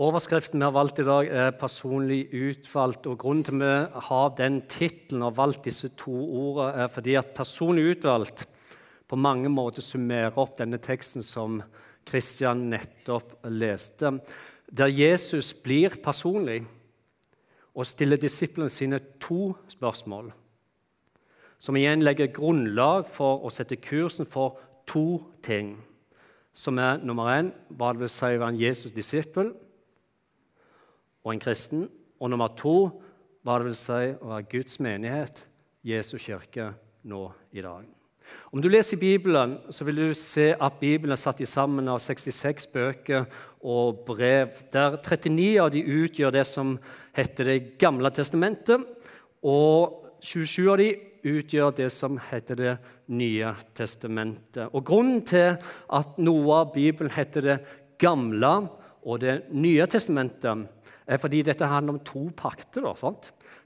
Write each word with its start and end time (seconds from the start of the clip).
Overskriften 0.00 0.62
vi 0.62 0.64
har 0.64 0.72
valgt 0.72 0.98
i 0.98 1.04
dag, 1.04 1.26
er 1.28 1.50
'personlig 1.50 2.32
utvalgt'. 2.32 3.06
og 3.06 3.18
Grunnen 3.18 3.44
til 3.44 3.62
at 3.62 3.92
vi 3.92 4.00
har 4.00 4.28
den 4.36 4.62
tittelen 4.62 5.22
og 5.22 5.36
valgt 5.36 5.64
disse 5.64 5.88
to 5.88 6.12
ordene, 6.12 6.82
er 6.82 6.86
fordi 6.86 7.14
at 7.14 7.34
'personlig 7.34 7.96
utvalgt' 7.96 8.46
på 9.08 9.16
mange 9.16 9.48
måter 9.48 9.82
summerer 9.82 10.38
opp 10.38 10.56
denne 10.56 10.78
teksten 10.78 11.22
som 11.22 11.62
Kristian 12.06 12.70
nettopp 12.70 13.44
leste, 13.44 14.20
der 14.72 14.86
Jesus 14.86 15.52
blir 15.52 15.90
personlig 16.02 16.64
og 17.74 17.86
stiller 17.86 18.16
disiplene 18.16 18.70
sine 18.70 19.00
to 19.20 19.54
spørsmål, 19.68 20.32
som 21.58 21.76
igjen 21.76 22.02
legger 22.02 22.32
grunnlag 22.32 23.06
for 23.06 23.44
å 23.44 23.50
sette 23.50 23.76
kursen 23.76 24.26
for 24.26 24.56
to 24.86 25.30
ting, 25.42 25.76
som 26.54 26.78
er 26.78 26.96
nummer 27.04 27.24
én 27.24 27.52
hva 27.68 27.92
det 27.92 28.00
vil 28.00 28.08
si 28.08 28.24
å 28.24 28.38
være 28.38 28.48
en 28.48 28.60
Jesus-disippel 28.60 29.54
og 31.24 31.34
en 31.34 31.42
kristen. 31.42 31.88
Og 32.20 32.30
nummer 32.32 32.52
to 32.56 32.90
hva 33.44 33.56
det 33.58 33.70
vil 33.70 33.78
si 33.78 34.12
å 34.20 34.34
være 34.34 34.48
Guds 34.52 34.80
menighet, 34.84 35.44
Jesu 35.86 36.18
kirke, 36.20 36.74
nå 37.08 37.30
i 37.56 37.64
dag. 37.64 37.86
Om 38.50 38.62
du 38.62 38.68
leser 38.68 38.98
Bibelen, 39.00 39.56
så 39.70 39.86
vil 39.86 39.96
du 39.96 40.14
se 40.14 40.50
at 40.52 40.78
Bibelen 40.80 41.14
er 41.14 41.20
satt 41.20 41.40
sammen 41.48 41.88
av 41.90 42.00
66 42.02 42.66
bøker 42.74 43.26
og 43.60 44.02
brev, 44.06 44.52
der 44.72 44.98
39 44.98 45.48
av 45.62 45.70
de 45.74 45.82
utgjør 45.82 46.34
det 46.34 46.44
som 46.48 46.76
heter 47.16 47.44
Det 47.44 47.58
gamle 47.78 48.10
testamentet, 48.10 48.84
og 49.42 50.12
27 50.20 50.70
av 50.70 50.78
de 50.82 50.90
utgjør 51.30 51.76
det 51.76 51.90
som 51.92 52.18
heter 52.30 52.56
Det 52.56 52.76
nye 53.08 53.54
testamentet. 53.74 54.68
Og 54.72 54.84
Grunnen 54.84 55.22
til 55.26 55.56
at 55.90 56.18
noe 56.18 56.60
av 56.60 56.74
Bibelen 56.74 57.12
heter 57.12 57.40
Det 57.40 57.58
gamle 57.98 58.52
og 59.04 59.20
Det 59.20 59.52
nye 59.52 59.86
testamentet, 59.86 60.66
er 61.06 61.18
fordi 61.18 61.42
dette 61.42 61.66
handler 61.66 61.96
om 61.96 62.04
to 62.06 62.28
pakter. 62.36 62.84
Da? 62.84 63.12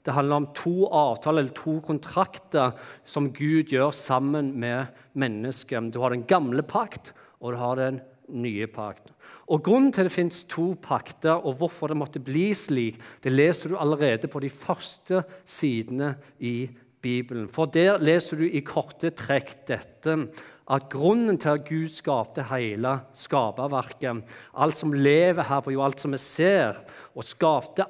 Det 0.05 0.13
handler 0.13 0.35
om 0.35 0.47
to 0.53 0.87
avtaler 0.87 1.43
eller 1.43 1.53
to 1.57 1.79
kontrakter 1.85 2.73
som 3.05 3.31
Gud 3.33 3.69
gjør 3.73 3.91
sammen 3.91 4.53
med 4.59 4.87
mennesket. 5.13 5.91
Du 5.93 5.99
har 6.01 6.13
den 6.13 6.25
gamle 6.29 6.63
pakt, 6.63 7.13
og 7.41 7.53
du 7.53 7.57
har 7.61 7.75
den 7.75 8.01
nye 8.29 8.67
pakt. 8.67 9.11
Og 9.45 9.61
Grunnen 9.61 9.91
til 9.93 10.07
det 10.07 10.13
fins 10.13 10.43
to 10.49 10.73
pakter, 10.81 11.37
og 11.37 11.59
hvorfor 11.59 11.91
det 11.91 11.97
måtte 11.99 12.21
bli 12.23 12.49
slik, 12.57 12.97
det 13.21 13.33
leser 13.33 13.69
du 13.69 13.77
allerede 13.77 14.29
på 14.31 14.41
de 14.41 14.49
første 14.49 15.21
sidene 15.45 16.15
i 16.39 16.65
Bibelen. 17.01 17.45
For 17.53 17.69
der 17.69 18.01
leser 18.01 18.41
du 18.41 18.47
i 18.47 18.63
korte 18.65 19.11
trekk 19.13 19.53
dette 19.69 20.17
at 20.65 20.87
grunnen 20.89 21.37
til 21.37 21.51
at 21.53 21.67
Gud 21.67 21.91
skapte 21.93 22.45
hele 22.49 22.95
skaperverket, 23.17 24.23
alt 24.57 24.79
som 24.79 24.93
lever 24.93 25.45
her 25.45 25.61
på 25.61 25.75
jord, 25.75 25.91
alt 25.91 26.01
som 26.01 26.15
vi 26.15 26.21
ser, 26.21 26.79
og 27.13 27.27
skapte 27.27 27.85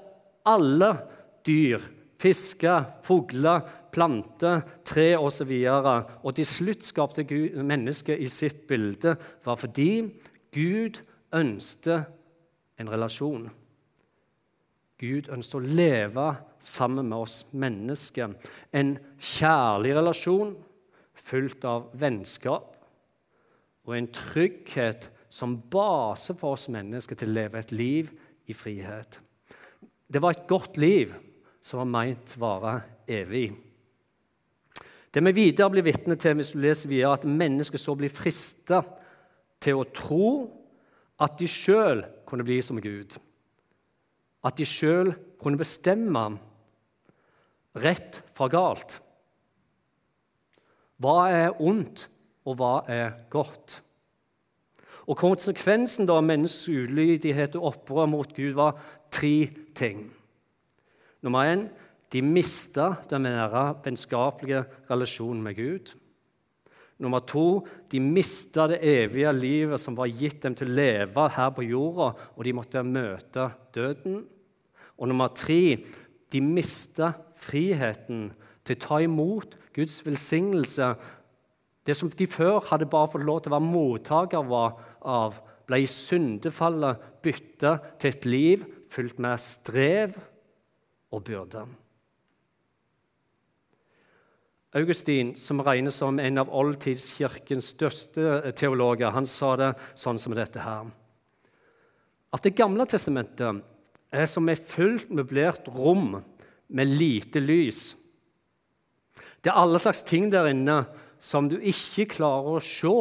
alle 0.46 0.92
dyr, 1.48 1.84
fisker, 2.20 2.90
fugler, 3.06 3.64
planter, 3.96 4.64
tre 4.84 5.14
osv., 5.16 5.52
og, 5.72 6.16
og 6.24 6.36
til 6.36 6.50
slutt 6.50 6.88
skapte 6.88 7.24
Gud 7.28 7.56
mennesket 7.64 8.20
i 8.20 8.28
sitt 8.32 8.66
bilde, 8.68 9.16
var 9.46 9.60
fordi 9.62 9.92
Gud 10.56 11.00
ønsket 11.36 12.12
en 12.80 12.92
relasjon. 12.92 13.48
Gud 15.00 15.28
ønsket 15.32 15.58
å 15.60 15.76
leve 15.80 16.28
sammen 16.64 17.08
med 17.08 17.24
oss 17.24 17.42
mennesker. 17.56 18.36
En 18.76 18.96
kjærlig 19.20 19.96
relasjon 19.98 20.54
fullt 21.26 21.66
av 21.68 21.90
vennskap 21.98 22.72
og 23.86 23.94
en 23.98 24.10
trygghet 24.14 25.10
som 25.30 25.58
base 25.72 26.36
for 26.40 26.56
oss 26.56 26.70
mennesker 26.72 27.18
til 27.20 27.32
å 27.32 27.38
leve 27.38 27.60
et 27.60 27.74
liv 27.76 28.12
i 28.50 28.56
frihet. 28.56 29.20
Det 30.08 30.22
var 30.22 30.36
et 30.36 30.48
godt 30.50 30.78
liv 30.82 31.14
som 31.66 31.82
var 31.82 31.90
meint 31.90 32.36
vare 32.40 32.78
evig. 33.10 33.50
Det 35.12 35.24
vi 35.24 35.32
videre 35.36 35.72
blir 35.72 35.86
vitne 35.86 36.18
til 36.20 36.36
hvis 36.38 36.54
du 36.54 36.60
leser 36.62 36.92
videre, 36.92 37.16
at 37.16 37.28
mennesker 37.28 37.80
så 37.80 37.96
blir 37.98 38.14
frista 38.14 38.82
til 39.64 39.80
å 39.80 39.88
tro 39.96 40.28
at 41.24 41.38
de 41.40 41.48
sjøl 41.50 42.04
kunne 42.28 42.46
bli 42.46 42.60
som 42.66 42.82
Gud. 42.84 43.16
At 44.46 44.60
de 44.60 44.68
sjøl 44.68 45.14
kunne 45.42 45.62
bestemme 45.62 46.26
rett 47.80 48.22
fra 48.36 48.50
galt. 48.52 49.00
Hva 51.02 51.26
er 51.28 51.58
ondt, 51.62 52.08
og 52.46 52.60
hva 52.60 52.76
er 52.92 53.16
godt? 53.32 53.82
Og 55.06 55.18
Konsekvensen 55.20 56.10
av 56.10 56.24
menneskets 56.26 56.70
ulydighet 56.72 57.58
og 57.60 57.72
opprør 57.74 58.08
mot 58.10 58.32
Gud 58.34 58.56
var 58.58 58.80
tre 59.14 59.50
ting. 59.78 60.08
Nummer 61.22 61.46
én 61.50 61.68
de 62.14 62.22
mista 62.22 62.94
den 63.10 63.26
nære, 63.28 63.76
vennskapelige 63.84 64.64
relasjonen 64.90 65.44
med 65.44 65.56
Gud. 65.58 65.92
Nummer 67.02 67.20
to 67.28 67.66
de 67.92 68.00
mista 68.00 68.70
det 68.72 68.80
evige 68.88 69.34
livet 69.36 69.82
som 69.82 69.98
var 69.98 70.08
gitt 70.08 70.42
dem 70.46 70.56
til 70.56 70.70
å 70.72 70.78
leve 70.78 71.28
her 71.36 71.52
på 71.52 71.66
jorda, 71.68 72.14
og 72.38 72.46
de 72.46 72.54
måtte 72.56 72.86
møte 72.88 73.50
døden. 73.76 74.22
Og 74.96 75.12
nummer 75.12 75.34
tre 75.36 75.76
de 76.32 76.42
mista 76.42 77.12
friheten 77.36 78.30
til 78.66 78.78
å 78.78 78.84
ta 78.86 79.02
imot 79.04 79.58
Guds 79.76 80.00
velsignelse. 80.06 80.94
Det 81.86 81.96
som 81.98 82.10
de 82.10 82.28
før 82.28 82.64
hadde 82.72 82.90
bare 82.90 83.12
fått 83.14 83.26
lov 83.28 83.44
til 83.44 83.52
å 83.54 83.58
være 83.58 83.70
mottaker 83.70 84.54
av, 85.06 85.40
ble 85.66 85.82
i 85.82 85.90
syndefallet 85.90 87.02
bytta 87.26 87.78
til 88.02 88.14
et 88.14 88.28
liv 88.30 88.66
fylt 88.94 89.20
med 89.22 89.42
strev 89.42 90.16
og 91.14 91.26
byrde. 91.26 91.66
Augustin, 94.76 95.32
som 95.40 95.62
regnes 95.64 95.96
som 95.96 96.18
en 96.20 96.42
av 96.42 96.52
oldtidskirkens 96.52 97.70
største 97.78 98.52
teologer, 98.60 99.14
han 99.16 99.28
sa 99.30 99.54
det 99.56 99.70
sånn 99.96 100.20
som 100.20 100.36
dette 100.36 100.60
her. 100.60 100.90
At 102.36 102.44
Det 102.44 102.58
gamle 102.58 102.84
testamentet 102.84 103.62
er 104.12 104.26
som 104.28 104.50
et 104.50 104.68
fullt 104.68 105.08
møblert 105.10 105.70
rom 105.72 106.18
med 106.68 106.92
lite 106.92 107.40
lys. 107.40 107.96
Det 109.46 109.52
er 109.54 109.62
alle 109.62 109.78
slags 109.78 110.02
ting 110.02 110.32
der 110.34 110.48
inne 110.50 110.80
som 111.22 111.46
du 111.46 111.60
ikke 111.62 112.08
klarer 112.16 112.56
å 112.58 112.62
se 112.66 112.94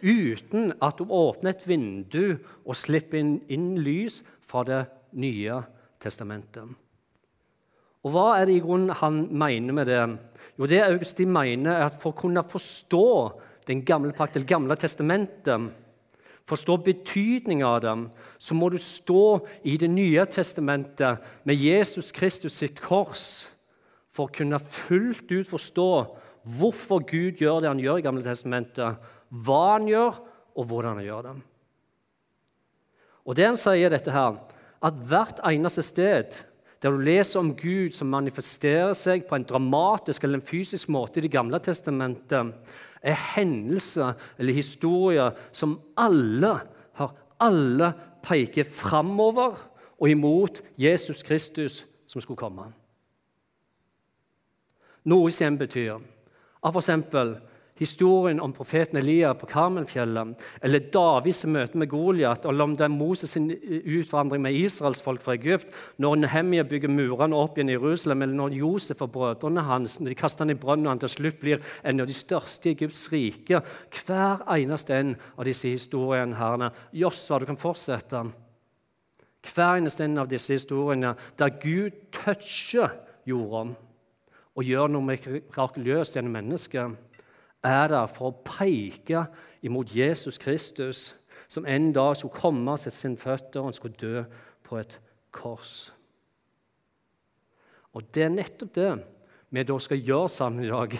uten 0.00 0.70
at 0.80 0.96
du 0.96 1.10
åpner 1.12 1.52
et 1.52 1.64
vindu 1.68 2.38
og 2.64 2.76
slipper 2.76 3.20
inn, 3.20 3.34
inn 3.52 3.74
lys 3.84 4.22
fra 4.40 4.62
Det 4.64 4.86
nye 5.12 5.58
testamentet. 6.00 6.70
Og 8.00 8.14
Hva 8.14 8.38
er 8.38 8.46
det 8.48 8.54
i 8.56 8.62
grunnen 8.64 8.96
han 8.96 9.26
mener 9.28 9.76
med 9.76 9.90
det? 9.92 10.00
Jo, 10.56 10.66
Det 10.66 10.80
Augustin 10.86 11.32
mener, 11.32 11.72
er 11.74 11.90
at 11.90 11.98
for 12.00 12.14
å 12.14 12.20
kunne 12.20 12.40
forstå 12.40 13.08
den 13.68 13.82
gamle 13.84 14.14
pakt, 14.16 14.38
det 14.40 14.48
gamle 14.48 14.76
testamentet, 14.76 15.68
forstå 16.48 16.78
betydningen 16.80 17.66
av 17.66 17.80
dem, 17.82 18.06
så 18.38 18.54
må 18.54 18.70
du 18.72 18.78
stå 18.78 19.44
i 19.64 19.76
Det 19.76 19.90
nye 19.90 20.24
testamentet 20.24 21.20
med 21.44 21.60
Jesus 21.60 22.08
Kristus 22.12 22.56
sitt 22.56 22.80
kors 22.80 23.50
for 24.16 24.28
å 24.28 24.34
kunne 24.34 24.60
fullt 24.60 25.30
ut 25.30 25.50
forstå 25.50 25.90
hvorfor 26.56 27.04
Gud 27.06 27.42
gjør 27.42 27.62
det 27.62 27.70
han 27.70 27.82
gjør 27.82 28.00
i 28.00 28.06
Gamle 28.06 28.24
testamentet, 28.24 28.98
hva 29.28 29.62
han 29.76 29.88
gjør, 29.90 30.18
og 30.56 30.68
hvordan 30.70 31.00
han 31.00 31.06
gjør 31.06 31.24
det. 31.26 31.36
Og 33.26 33.36
det 33.36 33.48
han 33.48 33.58
sier 33.58 33.90
dette 33.92 34.14
her, 34.14 34.38
at 34.86 35.00
hvert 35.10 35.42
eneste 35.48 35.82
sted 35.84 36.38
der 36.84 36.92
du 36.92 37.00
leser 37.02 37.40
om 37.40 37.54
Gud 37.56 37.96
som 37.96 38.12
manifesterer 38.12 38.94
seg 38.94 39.24
på 39.26 39.34
en 39.34 39.46
dramatisk 39.48 40.24
eller 40.24 40.38
en 40.38 40.46
fysisk 40.46 40.90
måte 40.92 41.18
i 41.18 41.24
Det 41.24 41.32
gamle 41.32 41.58
testamentet, 41.58 42.52
er 43.02 43.22
hendelser 43.34 44.14
eller 44.38 44.56
historier 44.56 45.36
som 45.52 45.78
alle 45.96 46.52
har 46.98 47.12
alle 47.42 47.92
peker 48.24 48.64
framover 48.64 49.56
og 49.96 50.10
imot 50.10 50.62
Jesus 50.80 51.22
Kristus 51.22 51.84
som 52.08 52.20
skulle 52.20 52.40
komme. 52.40 52.70
Noe 55.06 55.30
som 55.30 55.58
betyr 55.58 56.00
av 56.66 56.74
f.eks. 56.74 57.42
historien 57.76 58.40
om 58.40 58.52
profeten 58.56 58.98
Elia 58.98 59.34
på 59.36 59.46
Karmenfjellet, 59.46 60.40
eller 60.64 60.86
Davids 60.92 61.44
møte 61.46 61.78
med 61.78 61.90
Goliat, 61.92 62.46
eller 62.48 62.64
om 62.64 62.74
det 62.74 62.86
er 62.86 62.94
Moses' 62.94 63.36
utvandring 63.36 64.42
med 64.42 64.56
israelsfolk 64.56 65.22
fra 65.22 65.36
Egypt, 65.36 65.70
når 66.02 66.22
Nehemia 66.22 66.64
bygger 66.66 66.90
murene 66.90 67.36
opp 67.36 67.58
igjen 67.58 67.70
i 67.70 67.76
Jerusalem, 67.76 68.24
eller 68.24 68.40
når 68.40 68.58
Josef 68.58 69.04
og 69.04 69.12
brødrene 69.14 69.66
hans 69.68 70.00
når 70.00 70.14
de 70.14 70.18
kaster 70.18 70.46
han 70.46 70.56
i 70.56 70.58
brønnen 70.58 70.88
og 70.88 70.96
han 70.96 71.04
til 71.04 71.14
slutt 71.14 71.40
blir 71.44 71.62
en 71.84 72.02
av 72.02 72.10
de 72.10 72.16
største 72.16 72.72
i 72.72 72.74
Egypts 72.74 73.06
rike. 73.12 73.62
Hver 74.00 74.42
eneste 74.56 74.96
en 74.96 75.14
av 75.36 75.46
disse 75.46 75.70
historiene 75.70 76.40
herrene. 76.40 76.72
Josva, 76.96 77.38
du 77.38 77.46
kan 77.46 77.60
fortsette. 77.60 78.26
Hver 79.52 79.76
eneste 79.78 80.08
en 80.08 80.18
av 80.24 80.32
disse 80.32 80.56
historiene 80.56 81.14
der 81.38 81.58
Gud 81.62 82.08
toucher 82.16 82.96
jorden 83.28 83.76
og 84.56 84.64
gjør 84.64 84.88
noe 84.88 85.04
mirakuløst 85.04 86.16
gjennom 86.16 86.38
mennesket, 86.38 86.96
er 87.66 87.90
det 87.92 88.02
for 88.14 88.30
å 88.30 88.38
peke 88.46 89.26
imot 89.66 89.92
Jesus 89.94 90.38
Kristus, 90.40 91.10
som 91.48 91.66
en 91.68 91.90
dag 91.94 92.16
skulle 92.16 92.36
komme 92.36 92.72
og 92.72 92.80
sette 92.80 92.96
sine 92.96 93.20
føtter, 93.20 93.60
og 93.60 93.70
han 93.70 93.76
skulle 93.76 94.00
dø 94.00 94.24
på 94.66 94.78
et 94.80 94.96
kors. 95.34 95.90
Og 97.96 98.08
det 98.14 98.26
er 98.26 98.32
nettopp 98.34 98.72
det 98.76 98.90
vi 99.54 99.64
da 99.64 99.76
skal 99.80 100.02
gjøre 100.02 100.32
sammen 100.32 100.64
i 100.64 100.72
dag. 100.72 100.96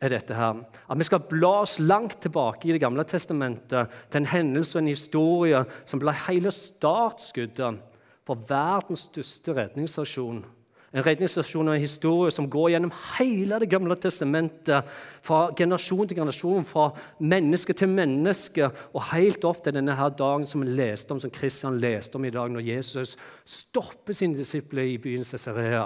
er 0.00 0.12
dette 0.12 0.34
her. 0.34 0.60
At 0.86 0.98
vi 0.98 1.04
skal 1.08 1.24
bla 1.26 1.64
oss 1.64 1.80
langt 1.80 2.20
tilbake 2.22 2.68
i 2.68 2.72
Det 2.72 2.80
gamle 2.80 3.02
testamentet 3.02 3.90
til 4.10 4.20
en 4.20 4.30
hendelse 4.30 4.78
og 4.78 4.82
en 4.84 4.92
historie 4.94 5.64
som 5.84 5.98
ble 5.98 6.12
hele 6.28 6.52
startskuddet 6.54 7.80
for 8.22 8.38
verdens 8.46 9.08
største 9.08 9.56
redningsstasjon 9.56 10.44
en 10.88 11.04
redningsstasjon 11.04 11.68
og 11.68 11.76
en 11.76 11.82
historie 11.82 12.32
som 12.32 12.46
går 12.48 12.70
gjennom 12.72 12.92
hele 13.18 13.58
Det 13.60 13.68
gamle 13.68 13.96
testamentet, 14.00 14.88
fra 15.22 15.50
generasjon 15.56 16.08
til 16.08 16.16
generasjon, 16.16 16.64
fra 16.64 16.88
menneske 17.20 17.76
til 17.76 17.90
menneske, 17.92 18.70
og 18.94 19.08
helt 19.10 19.44
opp 19.44 19.60
til 19.64 19.76
denne 19.76 19.96
her 19.98 20.14
dagen 20.16 20.46
som 20.48 20.64
leste 20.64 21.12
om, 21.12 21.20
som 21.20 21.32
Kristian 21.34 21.80
leste 21.80 22.16
om 22.16 22.24
i 22.24 22.32
dag, 22.32 22.48
når 22.50 22.64
Jesus 22.64 23.16
stopper 23.44 24.16
sine 24.16 24.38
disipler 24.38 24.94
i 24.94 24.96
byen 25.02 25.26
Cesarea, 25.28 25.84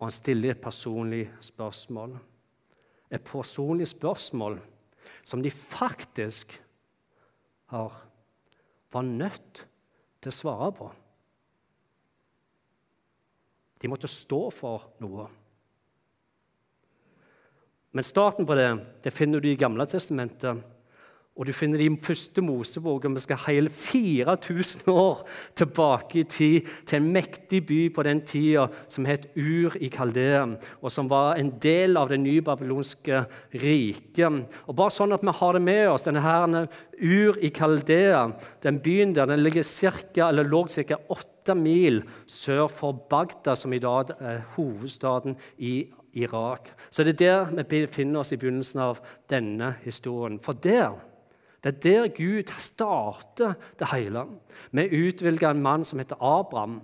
og 0.00 0.08
han 0.08 0.12
stiller 0.12 0.52
et 0.52 0.60
personlig 0.60 1.24
spørsmål. 1.40 2.18
Et 3.10 3.24
personlig 3.24 3.88
spørsmål 3.88 4.60
som 5.24 5.42
de 5.42 5.50
faktisk 5.50 6.60
har, 7.72 7.92
var 8.92 9.02
nødt 9.02 9.64
til 10.20 10.32
å 10.32 10.34
svare 10.34 10.72
på. 10.76 10.90
De 13.80 13.88
måtte 13.88 14.10
stå 14.10 14.42
for 14.52 14.90
noe. 15.00 15.28
Men 17.90 18.06
starten 18.06 18.46
på 18.46 18.54
det 18.58 18.68
det 19.04 19.14
finner 19.14 19.42
du 19.42 19.48
i 19.50 19.58
Gamle 19.58 19.86
testamentet. 19.88 20.60
Og 21.40 21.46
du 21.46 21.54
finner 21.56 21.78
det 21.80 21.86
i 21.86 21.96
første 22.04 22.42
Mosebok. 22.44 23.06
Vi 23.14 23.22
skal 23.22 23.38
hele 23.46 23.70
4000 23.72 24.90
år 24.92 25.22
tilbake 25.56 26.18
i 26.20 26.24
tid, 26.28 26.66
til 26.84 26.98
en 26.98 27.12
mektig 27.14 27.62
by 27.66 27.78
på 27.94 28.04
den 28.04 28.20
tida 28.28 28.66
som 28.90 29.06
het 29.08 29.24
Ur 29.38 29.78
i 29.80 29.88
Kaldea, 29.88 30.42
og 30.82 30.92
som 30.92 31.08
var 31.08 31.38
en 31.40 31.54
del 31.62 31.96
av 31.96 32.10
det 32.10 32.18
nye 32.20 32.44
babylonske 32.44 33.22
riket. 33.62 34.42
Og 34.66 34.76
bare 34.76 34.92
sånn 34.92 35.16
at 35.16 35.24
vi 35.24 35.36
har 35.40 35.56
det 35.56 35.64
med 35.64 35.86
oss, 35.94 36.04
denne 36.04 36.20
her 36.26 36.68
Ur 37.00 37.40
i 37.40 37.48
Kaldea, 37.48 38.26
den 38.60 38.82
byen 38.84 39.14
der, 39.16 39.30
den 39.30 39.40
ligger 39.46 39.64
cirka, 39.64 40.28
eller 40.28 40.44
lå 40.44 40.66
ca. 40.68 40.98
åtte 41.40 41.54
mil 41.56 42.02
sør 42.28 42.68
for 42.68 42.92
Bagdad, 42.92 43.56
som 43.56 43.72
i 43.72 43.80
dag 43.80 44.12
er 44.20 44.42
hovedstaden 44.56 45.36
i 45.58 45.86
Irak. 46.12 46.68
Så 46.90 47.04
det 47.04 47.20
er 47.20 47.46
der 47.46 47.56
vi 47.56 47.86
befinner 47.86 48.20
oss 48.20 48.32
i 48.32 48.36
begynnelsen 48.36 48.80
av 48.80 49.00
denne 49.30 49.76
historien. 49.84 50.40
For 50.40 50.52
der 50.52 50.98
det 51.60 51.74
er 51.74 51.80
der 51.80 52.08
Gud 52.08 52.48
starter 52.58 53.54
det 53.78 53.88
hele. 53.92 54.24
Vi 54.72 55.08
utvilger 55.08 55.50
en 55.50 55.62
mann 55.62 55.84
som 55.84 55.98
heter 55.98 56.16
Abraham, 56.16 56.80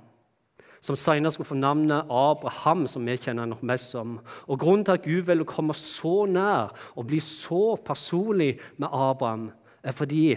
som 0.81 0.97
senere 0.97 1.33
skulle 1.33 1.49
få 1.49 1.55
navnet 1.55 2.05
Abraham, 2.11 2.87
som 2.87 3.07
vi 3.07 3.17
kjenner 3.17 3.47
nok 3.47 3.63
mest 3.63 3.91
som. 3.91 4.21
Og 4.47 4.59
Grunnen 4.61 4.85
til 4.85 4.93
at 4.93 5.03
Gud 5.03 5.25
vil 5.27 5.45
komme 5.45 5.75
så 5.75 6.27
nær 6.29 6.77
og 6.95 7.07
bli 7.07 7.21
så 7.21 7.77
personlig 7.85 8.59
med 8.77 8.89
Abraham, 8.93 9.51
er 9.83 9.93
fordi 9.93 10.37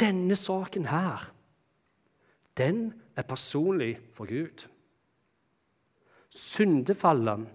denne 0.00 0.36
saken 0.36 0.86
her, 0.86 1.32
den 2.56 2.94
er 3.16 3.28
personlig 3.28 3.94
for 4.14 4.28
Gud. 4.28 4.66
Syndefallet, 6.30 7.46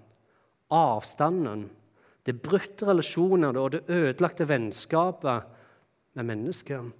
avstanden, 0.71 1.69
det 2.25 2.41
brutte 2.41 2.87
relasjoner 2.87 3.57
og 3.57 3.71
det 3.75 3.83
ødelagte 3.89 4.47
vennskapet 4.49 5.43
med 6.13 6.23
mennesket, 6.23 6.91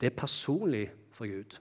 Det 0.00 0.06
er 0.06 0.16
personlig 0.16 0.90
for 1.10 1.26
Gud. 1.26 1.58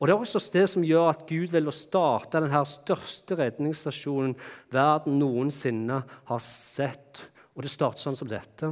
Og 0.00 0.06
Det 0.06 0.14
er 0.14 0.18
også 0.18 0.50
det 0.52 0.68
som 0.70 0.84
gjør 0.84 1.08
at 1.10 1.26
Gud 1.28 1.50
vil 1.52 1.72
starte 1.72 2.40
denne 2.40 2.62
største 2.64 3.36
redningsstasjonen 3.36 4.36
verden 4.70 5.18
noensinne 5.18 6.02
har 6.30 6.38
sett. 6.38 7.30
Og 7.54 7.62
Det 7.62 7.70
starter 7.70 8.00
sånn 8.00 8.16
som 8.16 8.30
dette. 8.30 8.70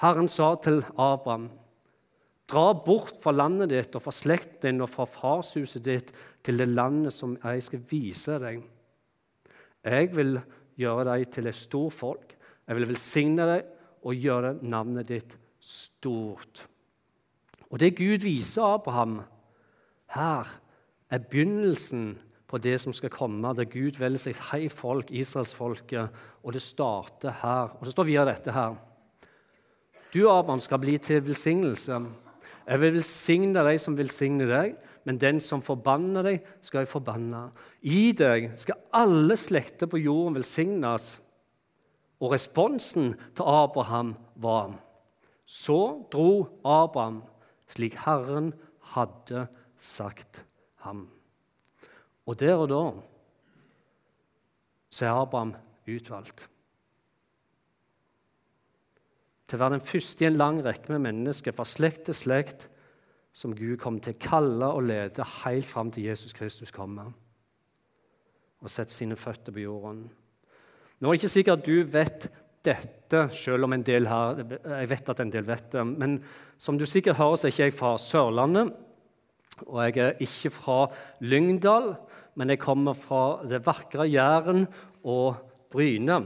Herren 0.00 0.28
sa 0.28 0.54
til 0.54 0.84
Abraham.: 0.96 1.50
Dra 2.50 2.74
bort 2.76 3.16
fra 3.22 3.32
landet 3.32 3.70
ditt 3.72 3.94
og 3.96 4.04
fra 4.04 4.12
slekten 4.12 4.66
din 4.66 4.84
og 4.84 4.90
fra 4.92 5.06
farshuset 5.08 5.84
ditt 5.86 6.12
til 6.44 6.60
det 6.60 6.68
landet 6.68 7.14
som 7.16 7.38
jeg 7.40 7.64
skal 7.64 7.84
vise 7.88 8.36
deg. 8.42 8.60
Jeg 9.84 10.10
vil 10.12 10.36
gjøre 10.80 11.06
deg 11.08 11.30
til 11.32 11.48
et 11.48 11.56
stort 11.56 11.96
folk. 11.96 12.34
Jeg 12.68 12.78
vil 12.78 12.88
velsigne 12.88 13.48
deg 13.48 13.72
og 14.04 14.20
gjøre 14.20 14.54
navnet 14.64 15.08
ditt 15.08 15.36
stort. 15.64 16.66
Og 17.72 17.80
det 17.80 17.94
Gud 17.96 18.24
viser 18.24 18.76
Abraham 18.76 19.22
her, 20.14 20.48
er 21.10 21.18
begynnelsen 21.30 22.14
på 22.48 22.58
det 22.62 22.76
som 22.80 22.94
skal 22.94 23.12
komme, 23.12 23.54
der 23.56 23.66
Gud 23.66 23.98
velger 23.98 24.30
et 24.30 24.42
hei 24.50 24.68
folk, 24.68 25.10
israelsfolket, 25.10 26.12
og 26.42 26.52
det 26.54 26.62
starter 26.62 27.40
her. 27.40 27.72
Og 27.78 27.86
det 27.86 27.94
står 27.94 28.08
videre 28.08 28.34
dette 28.34 28.52
her. 28.54 28.76
Du, 30.14 30.28
Abraham, 30.30 30.60
skal 30.62 30.78
bli 30.78 30.98
til 31.02 31.24
velsignelse. 31.26 31.98
Jeg 32.64 32.80
vil 32.80 32.94
velsigne 32.96 33.64
deg 33.66 33.78
som 33.80 33.96
velsigner 33.98 34.48
deg, 34.48 34.76
men 35.04 35.20
den 35.20 35.40
som 35.44 35.60
forbanner 35.64 36.24
deg, 36.24 36.46
skal 36.64 36.82
jeg 36.82 36.92
forbanne. 36.94 37.42
I 37.84 38.14
deg 38.16 38.54
skal 38.60 38.80
alle 38.96 39.36
slekter 39.36 39.90
på 39.90 40.00
jorden 40.00 40.38
velsignes. 40.38 41.18
Og 42.24 42.32
responsen 42.32 43.12
til 43.36 43.44
Abraham 43.44 44.14
var 44.40 44.78
Så 45.44 46.08
dro 46.12 46.60
Abraham 46.64 47.20
slik 47.68 47.98
Herren 48.00 48.54
hadde 48.94 49.44
sagt 49.76 50.40
ham. 50.86 51.08
Og 52.24 52.40
der 52.40 52.56
og 52.56 52.70
da 52.72 52.84
så 54.94 55.06
er 55.10 55.20
Abraham 55.20 55.52
utvalgt. 55.90 56.48
Til 59.54 59.60
å 59.60 59.68
være 59.68 59.76
den 59.76 59.86
første 59.86 60.24
i 60.24 60.26
en 60.26 60.34
lang 60.34 60.56
rekke 60.66 60.90
med 60.90 61.04
mennesker 61.04 61.54
fra 61.54 61.62
slekt 61.62 62.08
til 62.08 62.16
slekt 62.18 62.64
som 63.38 63.52
Gud 63.54 63.76
kom 63.78 64.00
til 64.02 64.16
å 64.16 64.18
kalle 64.18 64.66
og 64.74 64.88
lede 64.88 65.22
helt 65.44 65.68
fram 65.70 65.92
til 65.94 66.08
Jesus 66.08 66.34
Kristus 66.34 66.74
kommer 66.74 67.12
og 68.58 68.72
setter 68.74 68.90
sine 68.90 69.14
føtter 69.14 69.54
på 69.54 69.62
jorden. 69.62 70.02
Nå 70.98 71.06
er 71.06 71.14
det 71.14 71.22
ikke 71.22 71.32
sikkert 71.36 71.62
at 71.62 71.70
du 71.70 71.86
vet 71.94 72.28
dette, 72.66 73.22
selv 73.38 73.68
om 73.68 73.78
en 73.78 73.86
del 73.86 74.10
her, 74.10 74.42
jeg 74.80 74.92
vet 74.96 75.14
at 75.14 75.22
en 75.22 75.32
del 75.38 75.46
vet 75.46 75.70
det. 75.70 75.86
Men 75.86 76.18
som 76.58 76.74
du 76.74 76.82
sikkert 76.82 77.22
hører, 77.22 77.38
så 77.38 77.46
er 77.46 77.54
ikke 77.54 77.70
jeg 77.70 77.78
fra 77.78 77.94
Sørlandet. 78.10 78.74
Og 79.68 79.82
jeg 79.84 80.00
er 80.02 80.22
ikke 80.26 80.56
fra 80.58 80.80
Lyngdal, 81.22 81.92
men 82.34 82.50
jeg 82.50 82.66
kommer 82.66 82.98
fra 82.98 83.44
det 83.46 83.62
vakre 83.70 84.10
Jæren 84.10 84.66
og 85.04 85.36
Bryne. 85.70 86.24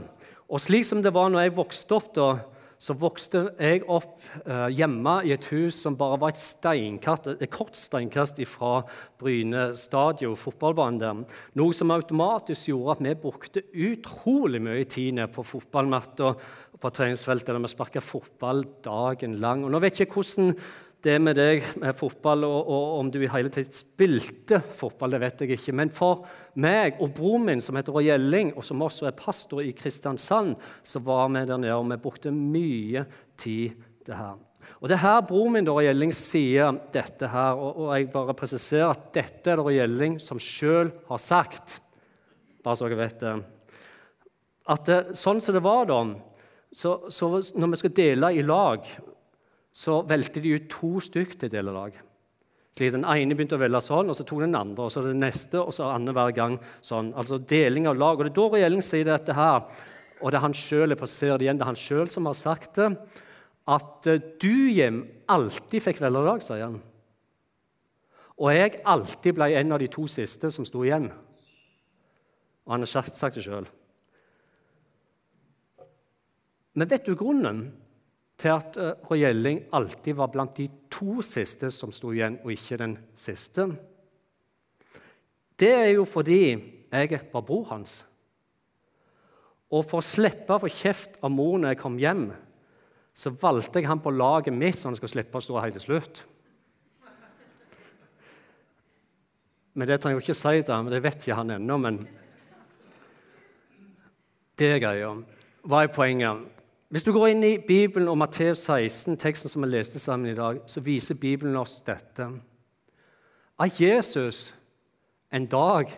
Og 0.49 0.65
slik 0.65 0.89
som 0.89 1.05
det 1.05 1.13
var 1.13 1.29
når 1.29 1.51
jeg 1.51 1.59
vokste 1.61 2.01
opp, 2.01 2.15
da, 2.17 2.31
så 2.79 2.95
vokste 2.95 3.41
jeg 3.59 3.81
opp 3.91 4.21
eh, 4.45 4.69
hjemme 4.71 5.17
i 5.27 5.33
et 5.35 5.45
hus 5.51 5.81
som 5.83 5.97
bare 5.99 6.19
var 6.21 6.31
et, 6.31 6.39
steinkast, 6.39 7.27
et 7.35 7.51
kort 7.51 7.75
steinkast 7.75 8.39
fra 8.47 8.85
Bryne 9.19 9.73
stadion, 9.75 10.37
fotballbanen 10.39 11.01
der. 11.01 11.39
Noe 11.59 11.75
som 11.75 11.91
automatisk 11.91 12.71
gjorde 12.71 12.95
at 12.95 13.03
vi 13.03 13.15
brukte 13.19 13.65
utrolig 13.75 14.63
mye 14.63 14.87
tid 14.87 15.17
ned 15.19 15.33
på 15.35 15.43
fotballmatta 15.43 16.31
på 16.79 16.91
treningsfeltet 16.95 17.51
der 17.51 17.59
vi 17.59 17.73
sparka 17.73 18.03
fotball 18.03 18.63
dagen 18.85 19.35
lang. 19.43 19.65
Og 19.67 19.75
nå 19.75 19.83
vet 19.83 19.99
jeg 19.99 20.11
hvordan 20.13 20.55
det 21.05 21.15
med 21.23 21.37
deg 21.39 21.63
med 21.79 21.95
fotball, 21.95 22.43
og, 22.43 22.59
og, 22.67 22.87
om 22.99 23.09
du 23.11 23.21
i 23.21 23.29
hele 23.31 23.51
tatt 23.53 23.77
spilte 23.77 24.59
fotball, 24.59 25.13
det 25.15 25.21
vet 25.23 25.43
jeg 25.43 25.55
ikke. 25.55 25.75
Men 25.79 25.93
for 25.95 26.25
meg 26.59 26.99
og 26.99 27.13
broren 27.15 27.47
min, 27.47 27.63
som 27.63 27.79
heter 27.79 27.95
Roy 27.95 28.09
Gjelling, 28.09 28.51
og 28.57 28.65
som 28.67 28.83
også 28.83 29.07
er 29.07 29.17
pastor 29.17 29.63
i 29.63 29.71
Kristiansand, 29.75 30.57
så 30.83 31.01
var 31.03 31.31
vi 31.31 31.45
der 31.47 31.61
nede, 31.61 31.77
og 31.77 31.87
vi 31.87 31.99
brukte 32.03 32.35
mye 32.35 33.05
tid 33.39 33.79
det 34.07 34.17
her. 34.17 34.37
Og 34.79 34.87
Det 34.87 34.95
er 34.95 35.03
her 35.03 35.21
broren 35.27 35.55
min 35.57 35.67
Roy 35.67 35.87
Gjelling 35.87 36.11
sier 36.15 36.75
dette 36.93 37.29
her, 37.31 37.55
og, 37.55 37.79
og, 37.79 37.93
jeg 37.95 38.11
bare 38.13 38.35
presiserer 38.37 38.91
at 38.91 39.09
dette 39.15 39.51
er 39.51 39.59
det 39.59 39.65
Roy 39.65 39.77
Gjelling 39.79 40.19
som 40.23 40.39
sjøl 40.39 40.91
har 41.09 41.21
sagt. 41.23 41.79
Bare 42.63 42.79
så 42.79 42.87
dere 42.87 42.99
vet 42.99 43.23
det. 43.23 43.37
At 44.69 44.83
det, 44.87 44.99
sånn 45.17 45.39
som 45.41 45.55
det 45.55 45.63
var 45.65 45.87
da, 45.89 46.03
så, 46.75 46.99
så 47.09 47.31
når 47.57 47.71
vi 47.71 47.79
skal 47.81 47.95
dele 47.97 48.33
i 48.35 48.43
lag 48.45 48.85
så 49.73 50.01
velte 50.07 50.41
de 50.43 50.55
ut 50.57 50.69
to 50.71 50.97
stykk 51.03 51.37
til 51.39 51.51
delelag. 51.53 51.95
Slik 52.75 52.93
Den 52.93 53.05
ene 53.07 53.35
begynte 53.35 53.57
å 53.57 53.61
velge 53.61 53.81
sånn, 53.83 54.09
og 54.11 54.17
så 54.17 54.23
tok 54.23 54.43
den 54.45 54.55
andre, 54.55 54.85
og 54.85 54.93
så 54.93 55.03
det 55.03 55.15
neste, 55.17 55.59
og 55.59 55.73
så 55.75 55.89
annenhver 55.91 56.31
gang 56.35 56.59
sånn. 56.85 57.13
Altså 57.17 57.39
deling 57.39 57.89
av 57.89 57.97
lag. 57.97 58.19
Og 58.19 58.23
Det 58.23 58.31
er 58.31 58.37
da 58.37 58.49
regjeringen 58.53 58.85
sier 58.85 59.09
dette 59.09 59.35
her, 59.35 59.65
og 60.21 60.31
det 60.31 60.37
er 60.37 60.45
han 60.45 60.53
passerer 60.99 61.37
det 61.39 61.49
er 61.49 61.65
han 61.65 61.75
sjøl 61.75 62.09
som 62.09 62.25
har 62.25 62.33
sagt 62.33 62.75
det, 62.75 62.91
at 63.69 64.07
eh, 64.07 64.21
du, 64.41 64.71
Jim, 64.71 65.03
alltid 65.27 65.83
fikk 65.83 66.01
velge 66.01 66.23
lag, 66.25 66.41
sier 66.41 66.65
han. 66.65 66.79
Og 68.39 68.53
jeg 68.55 68.79
alltid 68.87 69.35
ble 69.35 69.51
en 69.59 69.75
av 69.75 69.79
de 69.79 69.89
to 69.91 70.07
siste 70.07 70.49
som 70.51 70.65
sto 70.65 70.83
igjen. 70.85 71.09
Og 72.65 72.73
han 72.73 72.85
har 72.85 72.87
sagt 72.87 73.35
det 73.35 73.43
sjøl. 73.43 73.67
Men 76.79 76.87
vet 76.87 77.05
du 77.05 77.15
grunnen? 77.19 77.65
Til 78.39 78.55
at 78.55 78.77
uh, 78.79 78.93
Roy 79.09 79.25
alltid 79.27 80.15
var 80.15 80.31
blant 80.31 80.57
de 80.57 80.69
to 80.91 81.19
siste 81.25 81.71
som 81.75 81.91
sto 81.91 82.13
igjen, 82.15 82.39
og 82.43 82.53
ikke 82.53 82.79
den 82.79 82.97
siste. 83.19 83.67
Det 85.59 85.71
er 85.75 85.89
jo 85.97 86.05
fordi 86.07 86.43
jeg 86.89 87.21
var 87.33 87.43
bror 87.43 87.67
hans. 87.73 88.05
Og 89.69 89.83
for 89.85 89.99
å 89.99 90.05
slippe 90.05 90.55
å 90.55 90.61
få 90.63 90.69
kjeft 90.71 91.19
av 91.21 91.33
mor 91.33 91.59
når 91.59 91.75
jeg 91.75 91.81
kom 91.81 91.99
hjem, 92.01 92.29
så 93.13 93.33
valgte 93.35 93.81
jeg 93.81 93.89
han 93.89 94.01
på 94.01 94.13
laget 94.15 94.55
mitt, 94.55 94.79
så 94.79 94.87
han 94.87 94.95
skulle 94.97 95.11
slippe 95.11 95.37
å 95.37 95.43
stå 95.43 95.59
helt 95.59 95.75
til 95.77 95.85
slutt. 95.85 96.21
Men 99.75 99.87
Det 99.87 99.99
trenger 100.01 100.19
jeg 100.19 100.29
ikke 100.29 100.39
si 100.39 100.63
til 100.63 100.73
ham, 100.73 100.89
det 100.91 101.03
vet 101.03 101.21
ikke 101.21 101.37
han 101.37 101.51
ennå. 101.55 101.77
Men 101.77 101.99
det 104.59 104.71
er 104.73 104.81
greia. 104.83 105.11
Er 105.69 105.91
poenget? 105.93 106.58
Hvis 106.89 107.03
du 107.03 107.11
går 107.13 107.27
inn 107.27 107.43
i 107.45 107.57
Bibelen 107.61 108.09
og 108.09 108.17
Matteus 108.17 108.63
16, 108.65 109.17
teksten 109.21 109.51
som 109.51 109.61
vi 109.61 109.67
leste 109.69 109.99
sammen 110.01 110.31
i 110.31 110.37
dag, 110.37 110.57
så 110.65 110.81
viser 110.81 111.19
Bibelen 111.21 111.55
oss 111.55 111.83
dette. 111.85 112.25
At 113.59 113.77
Jesus 113.81 114.55
en 115.31 115.45
dag, 115.45 115.91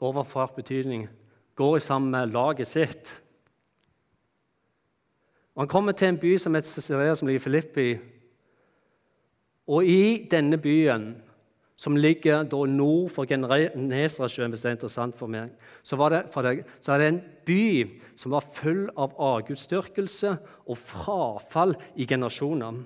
overført 0.00 0.52
betydning, 0.56 1.08
går 1.56 1.78
sammen 1.78 2.10
med 2.10 2.26
laget 2.26 2.66
sitt. 2.66 3.22
Han 5.56 5.68
kommer 5.68 5.92
til 5.92 6.08
en 6.08 6.18
by 6.18 6.36
som 6.36 6.54
heter 6.54 6.68
Cesarea, 6.68 7.14
som 7.14 7.28
ligger 7.28 7.40
i 7.40 7.44
Filippi. 7.44 7.98
Og 9.66 9.84
i 9.86 10.28
denne 10.30 10.58
byen 10.58 11.14
som 11.80 11.96
ligger 11.96 12.44
da 12.44 12.58
nord 12.68 13.08
for 13.14 13.24
Genesaretsjøen, 13.24 14.52
hvis 14.52 14.60
det 14.60 14.68
er 14.68 14.74
interessant 14.76 15.16
for 15.16 15.32
meg, 15.32 15.54
så, 15.80 15.96
det, 16.12 16.26
for 16.32 16.44
deg, 16.44 16.60
så 16.84 16.92
er 16.92 17.00
det 17.00 17.06
en 17.08 17.20
by 17.48 17.64
som 18.20 18.34
var 18.34 18.48
full 18.52 18.82
av 19.00 19.14
avgudsdyrkelse 19.16 20.34
og 20.66 20.76
frafall 20.76 21.72
i 21.96 22.04
generasjoner. 22.04 22.82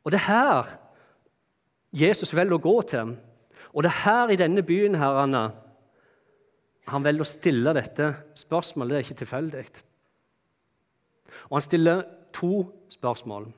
Og 0.00 0.14
det 0.14 0.22
er 0.22 0.30
her 0.30 0.72
Jesus 1.92 2.32
velger 2.32 2.56
å 2.56 2.64
gå 2.64 2.76
til. 2.88 3.12
Og 3.74 3.84
det 3.84 3.92
er 3.92 4.02
her 4.06 4.32
i 4.32 4.40
denne 4.40 4.64
byen 4.64 4.96
her, 4.96 5.20
Anna, 5.20 5.44
han 6.90 7.04
velger 7.04 7.26
å 7.26 7.28
stille 7.28 7.76
dette 7.76 8.08
spørsmålet. 8.38 8.94
Det 8.94 8.98
er 8.98 9.08
ikke 9.08 9.20
tilfeldig. 9.20 9.64
Og 11.50 11.58
han 11.58 11.68
stiller 11.68 12.06
to 12.32 12.64
spørsmål 12.96 13.50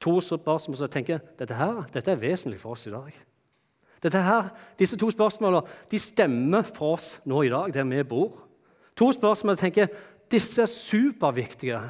to 0.00 0.16
spørsmål 0.24 0.78
som 0.78 0.86
jeg 0.86 0.94
tenker 0.94 1.24
dette, 1.38 1.56
her, 1.56 1.82
dette 1.92 2.12
er 2.12 2.20
vesentlig 2.20 2.60
for 2.62 2.76
oss 2.76 2.86
i 2.88 2.94
dag. 2.94 3.16
Dette 4.00 4.22
her, 4.24 4.48
disse 4.80 4.96
to 4.96 5.10
spørsmålene 5.12 5.90
de 5.92 6.00
stemmer 6.00 6.64
for 6.64 6.96
oss 6.96 7.18
nå 7.28 7.42
i 7.44 7.52
dag, 7.52 7.72
der 7.74 7.84
vi 7.84 8.02
bor. 8.08 8.46
To 8.96 9.10
spørsmål 9.12 9.56
jeg 9.56 9.64
tenker 9.66 9.98
disse 10.30 10.62
er 10.62 10.70
superviktige 10.70 11.80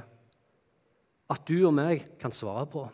at 1.31 1.45
du 1.47 1.61
og 1.69 1.75
meg 1.77 2.09
kan 2.19 2.35
svare 2.35 2.67
på. 2.67 2.89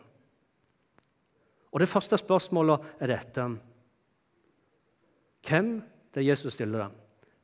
Og 1.71 1.79
Det 1.79 1.89
første 1.89 2.17
spørsmålet 2.17 2.79
er 2.99 3.07
dette. 3.07 3.47
Hvem 5.47 5.81
det 6.13 6.23
er 6.23 6.29
Jesus 6.29 6.53
stiller 6.53 6.87
dem? 6.87 6.93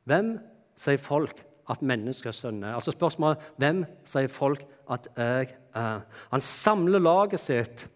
Hvem 0.04 0.30
sier 0.76 0.98
folk 0.98 1.44
at 1.70 1.82
menneskesønnen 1.82 2.64
er? 2.64 2.74
Altså 2.74 2.92
spørsmålet 2.92 3.42
hvem 3.58 3.84
sier 4.04 4.28
folk 4.28 4.64
at 4.90 5.08
jeg 5.16 5.54
er? 5.74 6.00
Han 6.30 6.40
samler 6.40 7.02
laget 7.02 7.40
sitt 7.40 7.86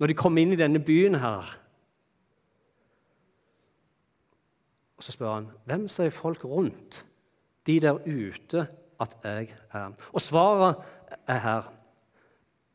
når 0.00 0.12
de 0.12 0.18
kommer 0.18 0.42
inn 0.42 0.52
i 0.52 0.60
denne 0.60 0.82
byen 0.84 1.18
her. 1.20 1.54
Og 4.96 5.04
Så 5.04 5.12
spør 5.12 5.34
han 5.34 5.48
hvem 5.68 5.88
sier 5.92 6.12
folk 6.14 6.44
rundt, 6.44 7.02
de 7.66 7.80
der 7.80 7.98
ute, 8.06 8.66
at 9.00 9.16
jeg 9.24 9.54
er? 9.74 9.92
Og 10.12 10.20
svaret 10.20 10.76
er 11.28 11.40
her. 11.44 11.72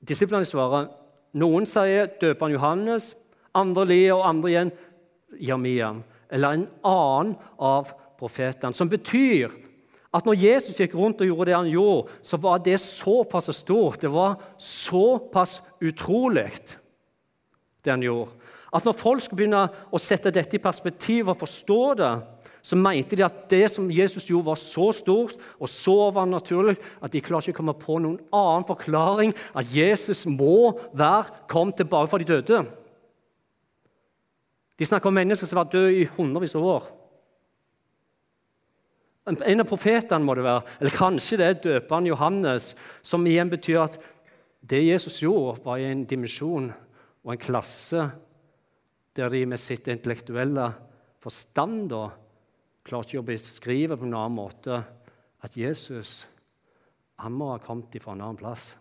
Disiplene 0.08 0.46
svarer 0.46 0.90
noen 1.38 1.66
sier 1.70 2.12
døperen 2.22 2.54
Johannes, 2.54 3.16
andre 3.56 3.86
Lia 3.86 4.16
og 4.16 4.28
andre 4.28 4.52
igjen 4.52 4.72
Jeremia, 5.40 5.94
eller 6.32 6.58
en 6.58 6.68
annen 6.88 7.36
av 7.60 7.92
profetene, 8.20 8.74
som 8.74 8.90
betyr 8.90 9.54
at 10.12 10.28
når 10.28 10.40
Jesus 10.40 10.80
gikk 10.82 10.96
rundt 11.00 11.22
og 11.24 11.30
gjorde 11.30 11.48
det 11.48 11.56
han 11.56 11.72
gjorde, 11.72 12.12
så 12.26 12.40
var 12.42 12.60
det 12.64 12.78
såpass 12.84 13.48
stort, 13.56 14.02
det 14.02 14.12
var 14.12 14.36
såpass 14.60 15.62
utrolig, 15.80 16.50
det 17.82 17.94
han 17.94 18.04
gjorde. 18.04 18.36
At 18.72 18.86
når 18.88 18.96
folk 18.96 19.24
skulle 19.24 19.42
begynne 19.42 19.66
å 19.92 20.00
sette 20.00 20.32
dette 20.32 20.56
i 20.56 20.64
perspektiv 20.64 21.32
og 21.32 21.40
forstå 21.40 21.82
det, 22.00 22.12
så 22.62 22.78
mente 22.78 23.18
de 23.18 23.26
at 23.26 23.48
det 23.50 23.66
som 23.74 23.90
Jesus 23.90 24.28
gjorde, 24.30 24.52
var 24.52 24.60
så 24.62 24.92
stort 24.94 25.40
og 25.58 25.70
så 25.72 25.96
overnaturlig 26.12 26.76
at 27.02 27.14
de 27.14 27.24
klarer 27.24 27.50
ikke 27.50 27.58
å 27.58 27.62
komme 27.64 27.78
på 27.80 27.98
noen 28.04 28.20
annen 28.36 28.68
forklaring 28.68 29.34
at 29.58 29.72
Jesus 29.74 30.28
må 30.30 30.76
være 30.94 31.48
kommet 31.50 31.80
tilbake 31.82 32.12
fra 32.12 32.22
de 32.22 32.30
døde. 32.30 32.62
De 34.78 34.88
snakker 34.88 35.10
om 35.10 35.18
mennesker 35.18 35.50
som 35.50 35.58
var 35.58 35.72
døde 35.74 36.04
i 36.04 36.10
hundrevis 36.18 36.56
av 36.58 36.68
år. 36.78 36.86
En 39.30 39.62
av 39.62 39.68
profetene 39.70 40.26
må 40.26 40.34
det 40.34 40.46
være, 40.48 40.64
eller 40.82 40.98
kanskje 40.98 41.38
det 41.38 41.48
er 41.48 41.60
døperen 41.62 42.08
Johannes, 42.10 42.72
som 43.06 43.26
igjen 43.30 43.52
betyr 43.52 43.84
at 43.84 44.00
det 44.66 44.82
Jesus 44.82 45.20
gjorde, 45.22 45.60
var 45.66 45.78
i 45.78 45.90
en 45.90 46.06
dimensjon 46.10 46.72
og 47.22 47.34
en 47.34 47.42
klasse 47.42 48.08
der 49.18 49.30
de 49.30 49.44
med 49.46 49.62
sitt 49.62 49.90
intellektuelle 49.92 50.72
forstand 51.22 51.90
da, 51.92 52.08
klarte 52.82 53.14
ikke 53.14 53.22
å 53.22 53.28
beskrive 53.28 53.98
på 54.00 54.08
en 54.08 54.16
annen 54.18 54.40
måte 54.40 54.80
at 55.46 55.58
Jesus 55.58 56.24
han 57.22 57.36
må 57.38 57.52
ha 57.52 57.60
kommet 57.62 57.94
fra 58.02 58.16
en 58.16 58.24
annen 58.24 58.40
plass. 58.40 58.72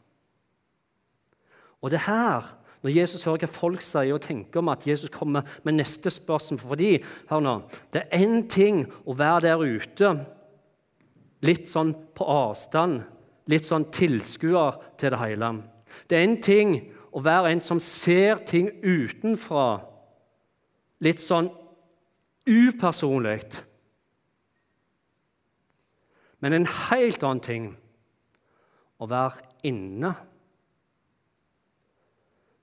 Og 1.80 1.92
det 1.92 2.06
her, 2.06 2.46
når 2.80 2.94
Jesus 2.96 3.24
hører 3.28 3.44
hva 3.44 3.52
folk 3.52 3.82
sier 3.84 4.14
og 4.14 4.22
tenker 4.24 4.62
om 4.62 4.70
at 4.72 4.86
Jesus 4.88 5.12
kommer 5.12 5.44
med 5.66 5.76
neste 5.76 6.10
spørsmål 6.12 6.60
fordi, 6.62 6.92
hør 7.28 7.42
nå, 7.44 7.54
Det 7.92 8.02
er 8.02 8.18
én 8.24 8.48
ting 8.48 8.86
å 9.04 9.16
være 9.16 9.40
der 9.40 9.60
ute 9.60 10.14
litt 11.44 11.68
sånn 11.68 11.92
på 12.14 12.24
avstand, 12.24 13.02
litt 13.48 13.66
sånn 13.68 13.88
tilskuer 13.92 14.80
til 15.00 15.12
det 15.12 15.20
hele. 15.20 15.52
Det 16.08 16.16
er 16.16 16.24
en 16.24 16.40
ting 16.42 16.74
å 17.12 17.20
være 17.24 17.52
en 17.52 17.60
som 17.60 17.80
ser 17.80 18.40
ting 18.46 18.70
utenfra, 18.82 19.82
litt 21.00 21.20
sånn 21.20 21.50
upersonlig. 22.48 23.42
Men 26.40 26.56
en 26.56 26.68
helt 26.88 27.24
annen 27.24 27.44
ting 27.44 27.70
å 29.00 29.08
være 29.10 29.44
inne 29.68 30.14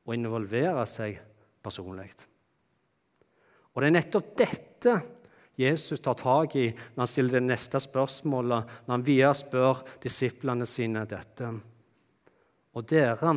og 0.08 0.16
involvere 0.16 0.86
seg 0.88 1.20
personlig. 1.64 2.10
Og 3.76 3.84
det 3.84 3.90
er 3.90 3.98
nettopp 4.00 4.34
dette 4.40 4.96
Jesus 5.58 6.00
tar 6.06 6.14
tak 6.20 6.56
i 6.56 6.68
når 6.70 7.02
han 7.02 7.10
stiller 7.10 7.40
det 7.40 7.48
neste 7.48 7.80
spørsmålet, 7.82 8.74
når 8.86 8.94
han 8.94 9.06
videre 9.06 9.34
spør 9.36 9.82
disiplene 10.04 10.68
sine 10.70 11.06
dette. 11.10 11.50
Og 12.78 12.86
dere 12.90 13.36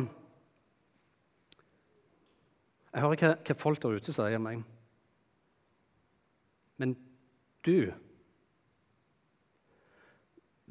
Jeg 2.91 3.01
hører 3.01 3.21
hva, 3.21 3.35
hva 3.39 3.55
folk 3.55 3.79
der 3.81 3.97
ute 3.97 4.13
sier 4.13 4.41
meg. 4.43 4.63
Men 6.77 6.95
du 7.63 7.91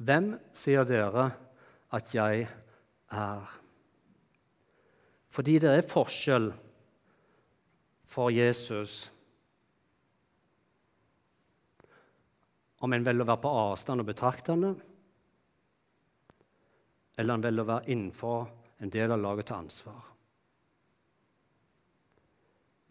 Hvem 0.01 0.31
sier 0.57 0.85
dere 0.87 1.27
at 1.93 2.13
jeg 2.15 2.47
er? 3.11 3.60
Fordi 5.31 5.57
det 5.63 5.71
er 5.71 5.87
forskjell 5.87 6.49
for 8.11 8.33
Jesus 8.35 9.05
om 12.81 12.91
en 12.91 13.05
velger 13.05 13.23
å 13.23 13.29
være 13.29 13.43
på 13.43 13.51
avstand 13.61 14.03
og 14.03 14.09
betraktende, 14.09 14.71
eller 17.21 17.37
en 17.37 17.43
velger 17.45 17.63
å 17.63 17.69
være 17.69 17.93
innenfor 17.93 18.47
en 18.81 18.91
del 18.91 19.13
av 19.13 19.21
laget 19.21 19.47
til 19.51 19.59
ansvar. 19.61 20.01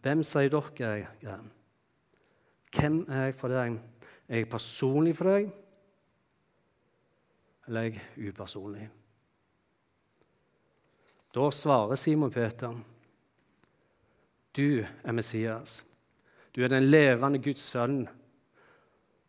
Hvem 0.01 0.23
sier 0.25 0.49
dere 0.49 0.93
er? 0.95 1.43
Hvem 2.71 3.03
er 3.05 3.27
jeg 3.27 3.35
for 3.37 3.53
deg? 3.53 3.75
Er 4.31 4.41
jeg 4.41 4.49
personlig 4.49 5.13
for 5.19 5.29
deg, 5.29 5.51
eller 7.67 7.91
er 7.91 7.99
jeg 7.99 8.31
upersonlig? 8.31 8.87
Da 11.31 11.51
svarer 11.51 11.95
Simon 11.95 12.31
Peter, 12.31 12.73
du 14.51 14.83
er 14.83 15.11
Messias. 15.15 15.85
Du 16.51 16.59
er 16.63 16.67
den 16.67 16.89
levende 16.91 17.39
Guds 17.39 17.63
sønn 17.63 18.03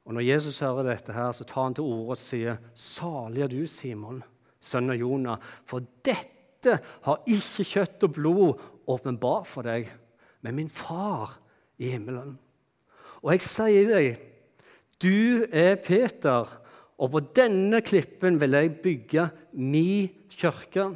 og 0.02 0.16
Når 0.16 0.24
Jesus 0.26 0.58
hører 0.58 0.82
dette, 0.82 1.12
her, 1.14 1.30
så 1.32 1.44
tar 1.46 1.68
han 1.68 1.74
til 1.74 1.84
orde 1.84 2.16
og 2.16 2.18
sier, 2.18 2.56
'Salig 2.74 3.42
er 3.42 3.48
du, 3.48 3.66
Simon, 3.66 4.22
sønn 4.60 4.90
av 4.90 4.98
Jonah, 4.98 5.38
for 5.64 5.84
dette 6.02 6.80
har 7.02 7.22
ikke 7.26 7.66
kjøtt 7.66 8.02
og 8.08 8.12
blod 8.16 8.64
åpenbart 8.90 9.46
for 9.46 9.62
deg, 9.62 9.86
men 10.42 10.56
min 10.56 10.68
far 10.68 11.38
i 11.78 11.92
himmelen.' 11.94 12.38
Og 13.22 13.30
jeg 13.32 13.46
sier 13.46 13.94
deg, 13.94 14.18
du 14.98 15.46
er 15.52 15.76
Peter, 15.76 16.58
Og 16.98 17.10
på 17.10 17.20
denne 17.34 17.80
klippen 17.82 18.36
vil 18.38 18.52
jeg 18.54 18.76
bygge 18.82 19.22
mi 19.58 20.06
kirke. 20.30 20.92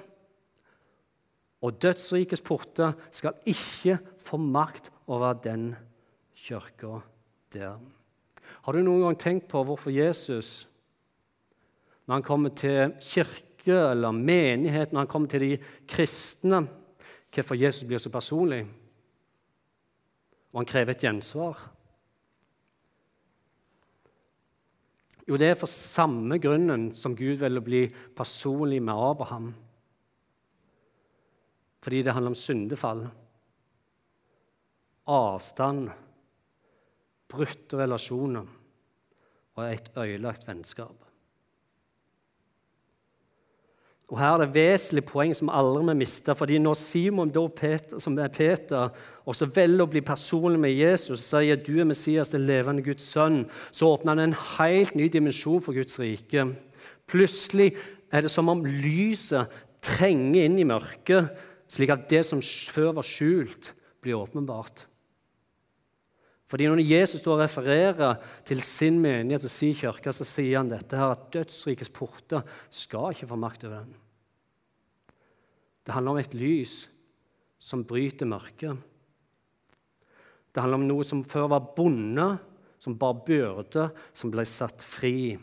Og 1.67 1.75
dødsrikets 1.83 2.45
porter 2.47 2.95
skal 3.11 3.35
ikke 3.47 3.99
få 4.23 4.39
makt 4.39 4.93
over 5.11 5.35
den 5.43 5.73
kirka 6.39 7.01
der. 7.55 7.81
Har 8.63 8.75
du 8.75 8.83
noen 8.83 9.03
gang 9.03 9.19
tenkt 9.19 9.49
på 9.51 9.65
hvorfor 9.67 9.91
Jesus, 9.91 10.69
når 12.07 12.21
han 12.21 12.27
kommer 12.27 12.55
til 12.55 12.95
kirke 13.03 13.75
eller 13.91 14.15
menighet, 14.15 14.93
når 14.93 15.05
han 15.05 15.11
kommer 15.11 15.31
til 15.31 15.43
de 15.43 15.59
kristne, 15.91 16.69
hvorfor 17.35 17.59
Jesus 17.59 17.87
blir 17.87 17.99
så 17.99 18.11
personlig? 18.15 18.63
Og 20.55 20.63
han 20.63 20.71
krever 20.71 20.95
et 20.95 21.03
gjensvar. 21.03 21.59
Jo, 25.27 25.35
det 25.35 25.51
er 25.51 25.59
for 25.59 25.67
samme 25.67 26.39
grunnen 26.39 26.93
som 26.95 27.17
Gud 27.19 27.43
ville 27.43 27.61
bli 27.61 27.89
personlig 28.17 28.79
med 28.83 28.95
Abraham. 28.95 29.55
Fordi 31.87 32.03
det 32.03 32.13
handler 32.13 32.33
om 32.33 32.35
syndefall, 32.35 33.05
avstand, 35.07 35.85
brutte 37.31 37.79
relasjoner 37.79 38.49
og 39.55 39.69
et 39.69 39.93
ødelagt 39.95 40.49
vennskap. 40.49 40.97
Og 44.09 44.19
Her 44.19 44.33
er 44.33 44.43
det 44.43 44.55
vesentlig 44.55 45.05
poeng 45.07 45.33
som 45.35 45.51
aldri 45.51 45.85
vi 45.87 45.95
mister. 46.03 46.35
fordi 46.35 46.59
Når 46.59 46.75
Simon, 46.75 47.31
Peter, 47.57 47.99
som 47.99 48.19
er 48.19 48.29
Peter, 48.29 48.89
også 49.25 49.47
velger 49.47 49.87
å 49.87 49.91
bli 49.91 50.01
personlig 50.01 50.61
med 50.61 50.75
Jesus 50.75 51.11
og 51.11 51.23
sier 51.23 51.57
du 51.57 51.81
er 51.81 51.85
Messias, 51.85 52.35
den 52.35 52.47
levende 52.47 52.83
Guds 52.83 53.03
sønn, 53.03 53.45
så 53.71 53.95
åpner 53.95 54.17
han 54.17 54.19
en 54.19 54.39
helt 54.59 54.95
ny 54.95 55.07
dimensjon 55.09 55.63
for 55.63 55.73
Guds 55.73 56.01
rike. 56.01 56.57
Plutselig 57.07 57.77
er 58.11 58.27
det 58.27 58.31
som 58.31 58.49
om 58.49 58.67
lyset 58.67 59.47
trenger 59.83 60.45
inn 60.45 60.59
i 60.59 60.67
mørket, 60.67 61.31
slik 61.69 61.93
at 61.93 62.07
det 62.11 62.23
som 62.27 62.43
før 62.43 62.95
var 62.99 63.07
skjult, 63.07 63.73
blir 64.03 64.19
åpenbart. 64.19 64.87
Fordi 66.47 66.69
Når 66.69 66.87
Jesus 66.87 67.21
står 67.21 67.33
og 67.35 67.43
refererer 67.43 68.21
til 68.47 68.63
sin 68.63 69.01
menighet 69.03 69.45
og 69.45 69.51
sin 69.51 69.75
kirke, 69.75 70.13
så 70.13 70.25
sier 70.25 70.61
han 70.61 70.71
dette 70.71 70.97
her, 70.97 71.11
at 71.11 71.31
dødsrikets 71.35 71.91
porter 71.91 72.47
skal 72.71 73.11
ikke 73.11 73.27
få 73.27 73.37
makt 73.37 73.65
over 73.65 73.83
den. 73.83 73.97
Det 75.87 75.95
handler 75.95 76.13
om 76.13 76.19
et 76.19 76.35
lys 76.35 76.89
som 77.59 77.83
bryter 77.85 78.27
mørket. 78.27 78.79
Det 80.55 80.63
handler 80.63 80.79
om 80.79 80.87
noe 80.87 81.05
som 81.05 81.25
før 81.27 81.51
var 81.51 81.67
bonde, 81.77 82.39
som 82.79 82.95
bar 82.99 83.25
byrde, 83.27 83.91
som 84.15 84.31
ble 84.31 84.45
satt 84.47 84.83
fri. 84.87 85.37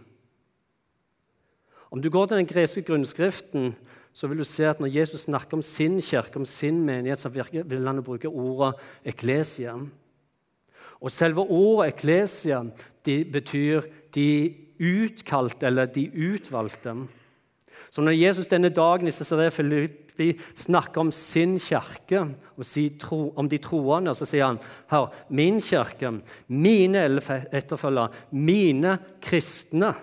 Om 1.91 2.01
du 2.01 2.09
går 2.09 2.31
til 2.31 2.39
den 2.39 2.49
greske 2.49 2.81
grunnskriften, 2.87 3.75
så 4.13 4.29
vil 4.29 4.43
du 4.43 4.45
se 4.45 4.67
at 4.69 4.79
når 4.79 4.93
Jesus 4.93 5.25
snakker 5.25 5.57
om 5.57 5.63
sin 5.65 5.97
kirke, 6.01 6.37
om 6.37 6.45
sin 6.45 6.83
menighet, 6.85 7.19
så 7.19 7.31
vil 7.33 7.87
han 7.87 8.03
bruke 8.05 8.29
ordet 8.29 8.75
eklesia. 9.09 9.73
Og 11.01 11.11
selve 11.11 11.41
ordet 11.41 11.95
eklesia 11.95 12.61
betyr 13.03 13.89
de 14.13 14.29
utkalte 14.79 15.67
eller 15.67 15.89
de 15.89 16.05
utvalgte. 16.13 16.95
Så 17.93 18.01
når 18.01 18.15
Jesus 18.17 18.49
denne 18.49 18.69
dagen 18.73 19.09
i 19.09 19.13
Cesarea 19.13 19.49
Filippi 19.53 20.31
snakker 20.55 21.01
om 21.01 21.11
sin 21.13 21.59
kirke, 21.61 22.23
om 23.35 23.49
de 23.49 23.59
troende, 23.61 24.13
så 24.13 24.25
sier 24.29 24.47
han 24.47 24.61
her, 24.93 25.11
min 25.29 25.61
kirke, 25.61 26.15
mine 26.47 27.05
etterfølgere, 27.09 28.09
mine 28.31 28.97
kristne 29.21 29.93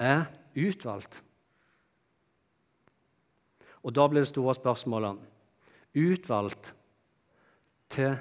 er 0.00 0.30
utvalgt. 0.56 1.20
Og 3.82 3.94
da 3.96 4.06
blir 4.08 4.24
det 4.24 4.30
store 4.32 4.54
spørsmålet 4.54 5.20
utvalgt 5.96 6.74
til 7.90 8.14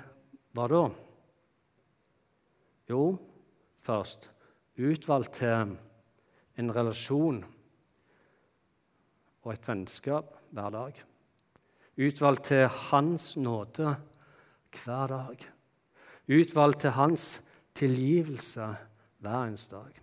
hva 0.56 0.66
da? 0.72 0.84
Jo, 2.90 3.04
først 3.84 4.30
utvalgt 4.80 5.42
til 5.42 5.76
en 6.60 6.76
relasjon 6.76 7.44
og 9.44 9.54
et 9.54 9.68
vennskap 9.68 10.34
hver 10.56 10.74
dag. 10.74 11.00
Utvalgt 12.00 12.46
til 12.50 12.68
Hans 12.68 13.34
nåde 13.38 13.96
hver 14.84 15.08
dag. 15.12 15.46
Utvalgt 16.30 16.82
til 16.86 16.96
Hans 16.96 17.26
tilgivelse 17.76 18.68
hver 19.20 19.44
eneste 19.48 19.76
dag. 19.76 20.00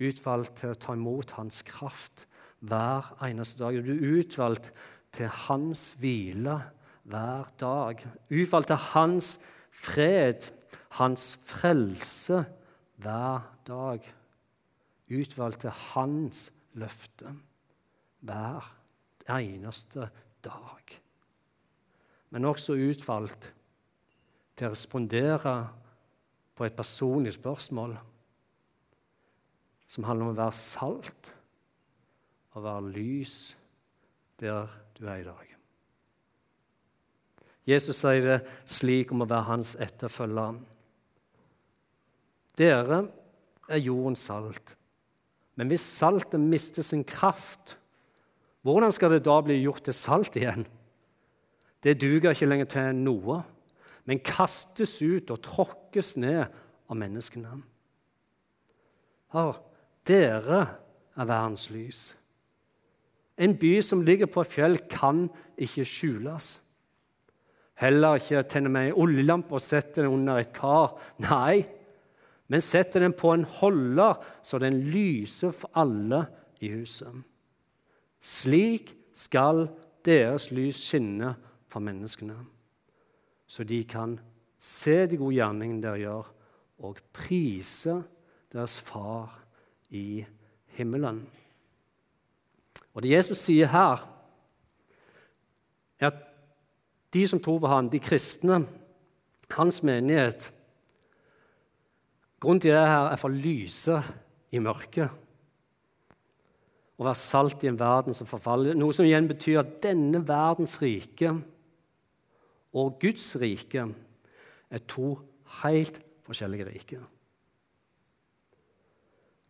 Utvalgt 0.00 0.56
til 0.60 0.72
å 0.72 0.80
ta 0.80 0.96
imot 0.96 1.36
Hans 1.36 1.62
kraft 1.66 2.26
hver 2.60 3.12
eneste 3.24 3.58
dag. 3.62 3.78
Du 3.84 3.92
er 3.92 4.20
utvalgt 4.20 4.72
til 5.12 5.28
Hans 5.28 5.92
hvile 6.00 6.60
hver 7.04 7.50
dag. 7.60 8.06
Utvalgt 8.30 8.72
til 8.72 8.82
Hans 8.92 9.36
fred 9.76 10.50
hans 10.96 11.36
frelse 11.44 12.44
hver 12.96 13.44
dag. 13.66 14.00
Utvalgt 15.10 15.60
til 15.60 15.70
hans 15.70 16.52
løfte 16.74 17.30
hver 18.20 18.72
eneste 19.30 20.08
dag. 20.44 20.96
Men 22.30 22.44
også 22.44 22.72
utvalgt 22.72 23.52
til 24.56 24.68
å 24.68 24.72
respondere 24.72 25.54
på 26.56 26.64
et 26.64 26.76
personlig 26.76 27.36
spørsmål 27.36 27.96
som 29.86 30.06
handler 30.08 30.26
om 30.26 30.34
å 30.34 30.40
være 30.40 30.58
salt 30.58 31.32
og 32.56 32.64
være 32.64 32.88
lys 32.94 33.36
der 34.40 34.70
du 34.96 35.04
er 35.04 35.20
i 35.20 35.26
dag. 35.26 35.52
Jesus 37.66 37.98
sier 37.98 38.22
det 38.22 38.38
slik 38.68 39.12
om 39.12 39.24
å 39.24 39.28
være 39.28 39.48
hans 39.50 39.74
etterfølger. 39.82 40.60
Dere 42.56 43.00
er 43.68 43.82
jordens 43.82 44.22
salt. 44.28 44.76
Men 45.56 45.72
hvis 45.72 45.84
saltet 45.84 46.40
mister 46.40 46.84
sin 46.86 47.02
kraft, 47.04 47.74
hvordan 48.64 48.92
skal 48.94 49.16
det 49.16 49.24
da 49.26 49.38
bli 49.44 49.58
gjort 49.62 49.86
til 49.88 49.96
salt 49.96 50.36
igjen? 50.38 50.66
Det 51.82 51.98
duger 52.00 52.32
ikke 52.32 52.48
lenger 52.48 52.70
til 52.70 53.00
noe, 53.00 53.40
men 54.06 54.22
kastes 54.24 54.98
ut 55.02 55.32
og 55.34 55.42
tråkkes 55.44 56.14
ned 56.22 56.44
av 56.46 56.98
menneskene. 56.98 57.56
Her, 59.34 59.58
dere 60.06 60.60
er 61.16 61.28
verdens 61.28 61.66
lys. 61.72 62.04
En 63.38 63.56
by 63.58 63.80
som 63.84 64.04
ligger 64.04 64.30
på 64.32 64.44
et 64.44 64.52
fjell, 64.52 64.78
kan 64.88 65.26
ikke 65.60 65.84
skjules. 65.88 66.56
Heller 67.76 68.16
ikke 68.16 68.44
tenne 68.48 68.72
vi 68.72 68.86
ei 68.88 68.94
oljelampe 68.96 69.58
og 69.58 69.64
sette 69.64 70.00
den 70.00 70.08
under 70.08 70.40
et 70.40 70.54
kar. 70.56 70.94
Nei, 71.20 71.66
men 72.48 72.64
setter 72.64 73.04
den 73.04 73.16
på 73.16 73.34
en 73.34 73.44
holder, 73.58 74.22
så 74.42 74.60
den 74.62 74.80
lyser 74.88 75.52
for 75.52 75.72
alle 75.76 76.22
i 76.64 76.70
huset. 76.72 77.12
Slik 78.24 78.94
skal 79.16 79.66
deres 80.06 80.48
lys 80.54 80.78
skinne 80.80 81.34
for 81.68 81.84
menneskene, 81.84 82.36
så 83.46 83.64
de 83.66 83.82
kan 83.88 84.16
se 84.58 85.02
de 85.10 85.18
gode 85.18 85.36
gjerningene 85.36 85.82
dere 85.84 86.00
gjør, 86.00 86.32
og 86.86 87.00
prise 87.14 87.94
deres 88.52 88.76
far 88.80 89.32
i 89.96 90.24
himmelen. 90.76 91.22
Og 92.96 93.04
Det 93.04 93.12
Jesus 93.12 93.44
sier 93.44 93.68
her, 93.68 94.02
er 96.00 96.10
at 96.10 96.22
de 97.12 97.26
som 97.28 97.40
tror 97.40 97.60
på 97.60 97.70
ham, 97.70 97.90
de 97.92 98.00
kristne, 98.00 98.64
hans 99.52 99.82
menighet, 99.84 100.50
Grunnen 102.40 102.60
til 102.60 102.74
det 102.74 102.82
her 102.84 103.08
er 103.08 103.16
for 103.18 103.32
å 103.32 103.40
lyse 103.40 103.96
i 104.52 104.60
mørket. 104.60 105.08
Å 106.96 107.04
være 107.04 107.20
salt 107.20 107.64
i 107.64 107.70
en 107.70 107.78
verden 107.80 108.16
som 108.16 108.28
forfaller. 108.28 108.76
Noe 108.76 108.94
som 108.96 109.08
igjen 109.08 109.28
betyr 109.28 109.62
at 109.62 109.72
denne 109.84 110.20
verdens 110.28 110.76
rike 110.82 111.32
og 112.76 112.98
Guds 113.00 113.30
rike 113.40 113.86
er 114.68 114.84
to 114.88 115.14
helt 115.62 115.98
forskjellige 116.28 116.68
riker. 116.68 117.04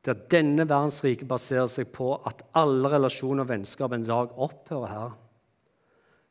Der 0.06 0.14
denne 0.30 0.68
verdens 0.68 1.00
rike 1.02 1.26
baserer 1.26 1.66
seg 1.70 1.90
på 1.94 2.12
at 2.28 2.44
alle 2.54 2.92
relasjoner 2.92 3.42
og 3.42 3.50
vennskap 3.50 3.92
en 3.92 4.06
dag 4.06 4.34
opphører 4.38 4.92
her. 4.92 5.16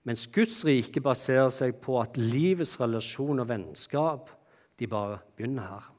Mens 0.07 0.27
Guds 0.31 0.61
rike 0.67 1.01
baserer 1.03 1.49
seg 1.51 1.79
på 1.83 1.97
at 1.99 2.15
livets 2.19 2.77
relasjon 2.79 3.41
og 3.41 3.49
vennskap 3.49 4.29
de 4.79 4.87
bare 4.87 5.19
begynner 5.35 5.67
her. 5.67 5.89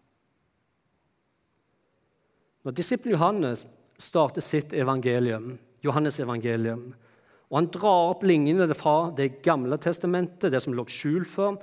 Når 2.65 2.75
disippelen 2.79 3.15
Johannes 3.15 3.65
starter 4.03 4.43
sitt 4.43 4.73
evangelium, 4.75 5.59
Johannes 5.85 6.21
evangelium, 6.23 6.95
og 7.47 7.59
han 7.61 7.69
drar 7.71 8.13
opp 8.13 8.25
linjene 8.27 8.67
fra 8.75 9.13
Det 9.15 9.43
gamle 9.43 9.79
testamentet, 9.79 10.51
det 10.51 10.63
som 10.63 10.75
lå 10.75 10.83
skjult 10.91 11.31
for, 11.31 11.61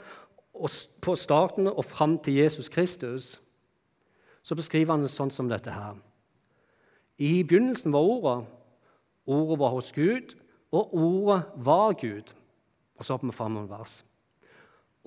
på 1.04 1.16
starten 1.20 1.68
og 1.68 1.84
fram 1.84 2.16
til 2.24 2.38
Jesus 2.40 2.70
Kristus, 2.72 3.40
så 4.44 4.56
beskriver 4.60 4.92
han 4.94 5.06
det 5.06 5.12
sånn 5.12 5.32
som 5.32 5.48
dette 5.50 5.72
her. 5.72 5.96
I 7.18 7.44
begynnelsen 7.48 7.94
var 7.94 8.04
Ordet. 8.04 8.48
Ordet 9.26 9.60
var 9.60 9.72
hos 9.72 9.92
Gud, 9.96 10.34
og 10.76 10.94
Ordet 10.94 11.44
var 11.64 11.94
Gud. 11.96 12.34
Og 12.98 13.06
så 13.06 13.16
hopper 13.16 13.30
vi 13.30 13.38
fram 13.38 13.58
en 13.58 13.70
vers. 13.70 14.02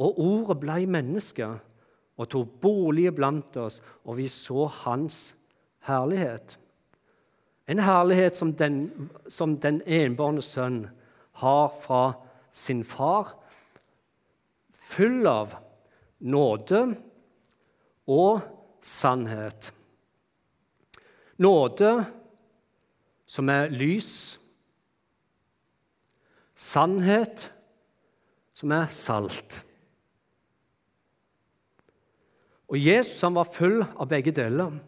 Og 0.01 0.18
Ordet 0.22 0.61
blei 0.61 0.87
menneske 0.88 1.51
og 2.16 2.31
tok 2.33 2.55
bolig 2.62 3.11
blant 3.14 3.57
oss, 3.61 3.83
og 4.09 4.16
vi 4.16 4.29
så 4.33 4.64
Hans 4.83 5.35
herlighet. 5.85 6.57
En 7.68 7.83
herlighet 7.83 8.37
som 8.37 8.55
den, 8.57 9.11
som 9.29 9.57
den 9.61 9.83
enbårne 9.85 10.42
sønn 10.42 10.87
har 11.42 11.68
fra 11.83 12.03
sin 12.57 12.85
far, 12.87 13.35
full 14.72 15.27
av 15.29 15.59
nåde 16.25 16.87
og 18.07 18.56
sannhet. 18.87 19.72
Nåde 21.42 22.05
som 23.27 23.51
er 23.51 23.72
lys. 23.75 24.38
Sannhet 26.55 27.49
som 28.57 28.72
er 28.72 28.87
salt. 28.94 29.61
Og 32.66 32.79
Jesus 32.81 33.20
han 33.22 33.37
var 33.37 33.51
full 33.51 33.83
av 33.85 34.09
begge 34.11 34.33
deler. 34.35 34.79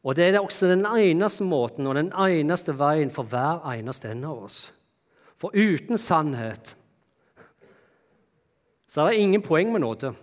Og 0.00 0.16
Det 0.16 0.24
er 0.24 0.40
også 0.40 0.66
den 0.70 0.86
eneste 0.88 1.44
måten 1.44 1.86
og 1.86 1.94
den 1.94 2.08
eneste 2.12 2.72
veien 2.72 3.12
for 3.12 3.28
hver 3.28 3.60
eneste 3.68 4.10
en 4.10 4.24
av 4.24 4.44
oss. 4.46 4.72
For 5.36 5.52
uten 5.52 6.00
sannhet 6.00 6.74
så 8.90 9.04
er 9.04 9.12
det 9.12 9.20
ingen 9.22 9.42
poeng 9.42 9.70
med 9.72 9.84
nåde. 9.84 10.14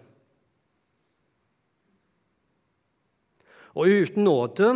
Og 3.78 3.86
uten 4.02 4.26
nåde 4.26 4.72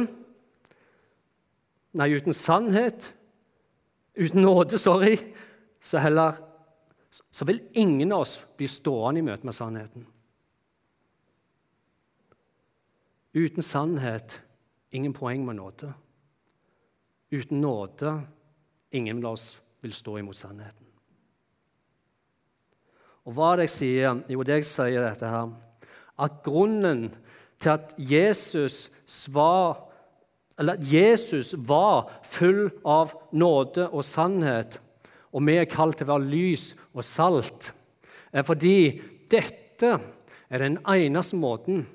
Nei, 1.97 2.07
uten 2.15 2.35
sannhet 2.37 3.11
Uten 4.15 4.43
nåde, 4.43 4.77
sorry, 4.77 5.15
så, 5.81 5.97
heller, 5.97 6.35
så 7.31 7.45
vil 7.47 7.61
ingen 7.73 8.11
av 8.11 8.25
oss 8.25 8.35
bli 8.59 8.67
stående 8.67 9.21
i 9.21 9.23
møte 9.23 9.47
med 9.47 9.55
sannheten. 9.55 10.03
Uten 13.31 13.63
sannhet 13.63 14.35
ingen 14.91 15.15
poeng 15.15 15.45
med 15.47 15.61
nåde. 15.61 15.93
Uten 17.31 17.63
nåde 17.63 18.17
ingen 18.91 19.23
av 19.25 19.31
oss 19.31 19.55
vil 19.81 19.95
stå 19.95 20.17
imot 20.19 20.37
sannheten. 20.37 20.91
Og 23.23 23.37
hva 23.37 23.53
er 23.53 23.61
det 23.61 23.69
jeg 23.69 23.75
sier? 23.77 24.21
Jo, 24.27 24.43
det 24.43 24.59
jeg 24.59 24.67
sier 24.67 25.05
dette 25.07 25.31
her, 25.31 25.55
at 26.19 26.41
grunnen 26.43 27.07
til 27.61 27.75
at 27.75 27.93
Jesus, 27.97 28.89
svar, 29.05 29.87
Jesus 30.91 31.53
var 31.57 32.09
full 32.27 32.67
av 32.85 33.13
nåde 33.31 33.87
og 33.89 34.05
sannhet, 34.05 34.79
og 35.31 35.45
vi 35.47 35.57
er 35.61 35.69
kalt 35.69 35.99
til 35.99 36.09
å 36.09 36.15
være 36.15 36.31
lys 36.31 36.71
og 36.91 37.05
salt, 37.07 37.71
er 38.33 38.45
fordi 38.47 38.77
dette 39.31 39.95
er 40.51 40.63
den 40.63 40.77
eneste 40.89 41.39
måten 41.39 41.85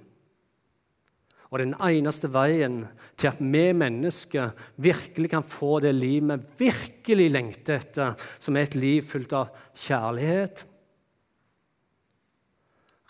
og 1.46 1.60
den 1.62 1.76
eneste 1.78 2.28
veien 2.34 2.80
til 3.16 3.30
at 3.30 3.38
vi 3.40 3.66
mennesker 3.76 4.54
virkelig 4.82 5.30
kan 5.32 5.44
få 5.46 5.78
det 5.84 5.94
livet 5.94 6.42
vi 6.58 6.66
virkelig 6.66 7.28
lengter 7.32 7.78
etter, 7.78 8.16
som 8.42 8.56
er 8.56 8.66
et 8.66 8.78
liv 8.78 9.06
fullt 9.06 9.34
av 9.36 9.52
kjærlighet, 9.86 10.64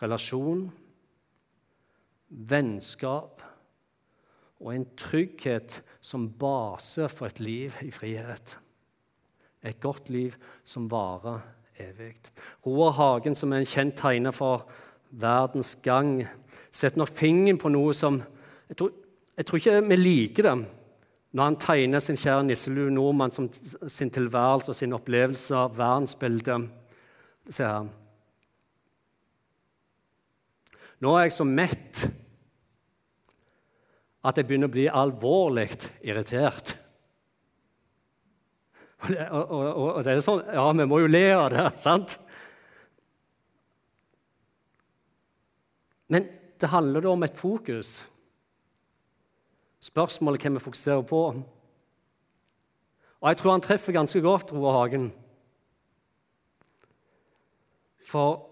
relasjon 0.03 0.67
vennskap 2.29 3.43
og 4.61 4.73
en 4.73 4.87
trygghet 4.97 5.83
som 6.01 6.29
base 6.41 7.09
for 7.13 7.29
et 7.29 7.41
liv 7.41 7.77
i 7.85 7.91
frihet. 7.93 8.57
Et 9.67 9.81
godt 9.81 10.09
liv 10.09 10.37
som 10.65 10.91
varer 10.91 11.43
evig. 11.79 12.15
Roar 12.67 12.95
Hagen, 12.97 13.35
som 13.35 13.53
er 13.53 13.63
en 13.63 13.69
kjent 13.69 13.97
tegner 13.99 14.33
for 14.33 14.67
verdens 15.11 15.75
gang, 15.85 16.23
setter 16.73 17.01
nå 17.01 17.07
fingeren 17.09 17.61
på 17.61 17.73
noe 17.73 17.95
som 17.97 18.23
jeg 18.67 18.79
tror, 18.81 18.91
jeg 19.37 19.47
tror, 19.47 19.61
ikke 19.61 19.81
vi 19.85 19.97
liker 20.01 20.49
det 20.49 20.57
når 21.37 21.45
han 21.45 21.59
tegner 21.61 22.01
sin 22.01 22.17
kjære 22.17 22.47
nisselue 22.49 22.91
nordmann 22.91 23.35
som 23.35 23.51
sin 23.53 24.11
tilværelse 24.11 24.73
og 24.73 24.79
sin 24.79 24.97
opplevelse 24.97 25.53
av 25.55 25.75
verdensbildet. 25.77 26.71
Se 27.53 27.67
her. 27.67 27.91
Nå 31.05 31.13
er 31.13 31.27
jeg 31.27 31.35
så 31.37 31.45
mett 31.45 32.07
at 34.27 34.39
jeg 34.39 34.49
begynner 34.49 34.71
å 34.71 34.75
bli 34.75 34.89
alvorlig 34.91 35.69
irritert. 36.03 36.75
Og 39.05 39.13
det, 39.13 39.27
og, 39.29 39.51
og, 39.53 39.89
og 39.93 39.99
det, 40.07 40.15
er 40.15 40.25
sånn 40.25 40.41
Ja, 40.57 40.65
vi 40.73 40.87
må 40.89 41.03
jo 41.03 41.11
le 41.11 41.27
av 41.37 41.51
det, 41.53 41.67
sant? 41.85 42.17
Men 46.11 46.29
det 46.57 46.71
handler 46.73 47.05
da 47.05 47.13
om 47.13 47.27
et 47.27 47.37
fokus. 47.37 47.99
Spørsmålet 49.85 50.43
hvem 50.43 50.57
vi 50.57 50.65
fokuserer 50.65 51.05
på. 51.07 51.21
Og 53.21 53.29
jeg 53.31 53.39
tror 53.41 53.53
han 53.53 53.65
treffer 53.65 53.97
ganske 53.97 54.23
godt, 54.25 54.53
Roar 54.55 54.79
Hagen. 54.81 55.11
For 58.07 58.47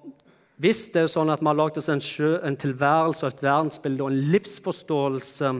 hvis 0.62 0.84
det 0.94 1.02
er 1.02 1.10
sånn 1.10 1.32
at 1.32 1.42
vi 1.42 1.50
har 1.50 1.58
lagd 1.58 1.78
oss 1.80 1.90
en, 1.90 2.02
sjø, 2.02 2.36
en 2.46 2.56
tilværelse 2.60 3.24
og 3.26 3.32
et 3.32 3.42
verdensbilde 3.42 4.04
og 4.04 4.12
en 4.12 4.30
livsforståelse, 4.34 5.50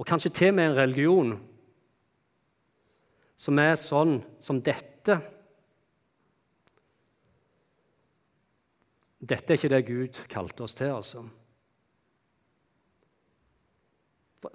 og 0.00 0.08
kanskje 0.08 0.32
til 0.32 0.52
og 0.52 0.56
med 0.56 0.70
en 0.70 0.78
religion, 0.78 1.34
som 3.40 3.60
er 3.60 3.76
sånn 3.80 4.20
som 4.42 4.62
dette 4.64 5.20
Dette 9.20 9.52
er 9.52 9.58
ikke 9.58 9.68
det 9.68 9.80
Gud 9.84 10.18
kalte 10.32 10.64
oss 10.64 10.72
til, 10.78 10.94
altså. 10.96 11.20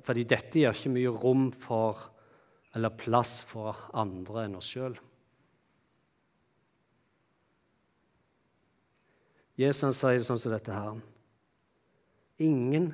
Fordi 0.01 0.23
dette 0.25 0.57
gir 0.57 0.73
ikke 0.73 0.89
mye 0.95 1.11
rom 1.13 1.43
for 1.53 1.99
eller 2.75 2.95
plass 2.97 3.37
for 3.45 3.77
andre 3.95 4.47
enn 4.47 4.57
oss 4.57 4.71
sjøl. 4.73 4.97
Jesus 9.55 10.01
sier 10.01 10.19
det 10.19 10.27
sånn 10.27 10.41
som 10.41 10.51
dette 10.51 10.75
her. 10.75 10.97
Ingen 12.43 12.89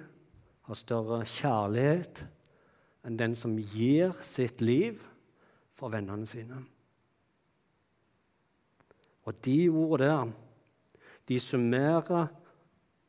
har 0.68 0.78
større 0.78 1.24
kjærlighet 1.26 2.22
enn 3.08 3.18
den 3.18 3.34
som 3.38 3.56
gir 3.58 4.14
sitt 4.22 4.62
liv 4.62 5.02
for 5.74 5.90
vennene 5.94 6.30
sine. 6.30 6.60
Og 9.26 9.38
de 9.46 9.58
ordene 9.70 10.12
der, 10.12 10.38
de 11.30 11.38
summerer 11.40 12.30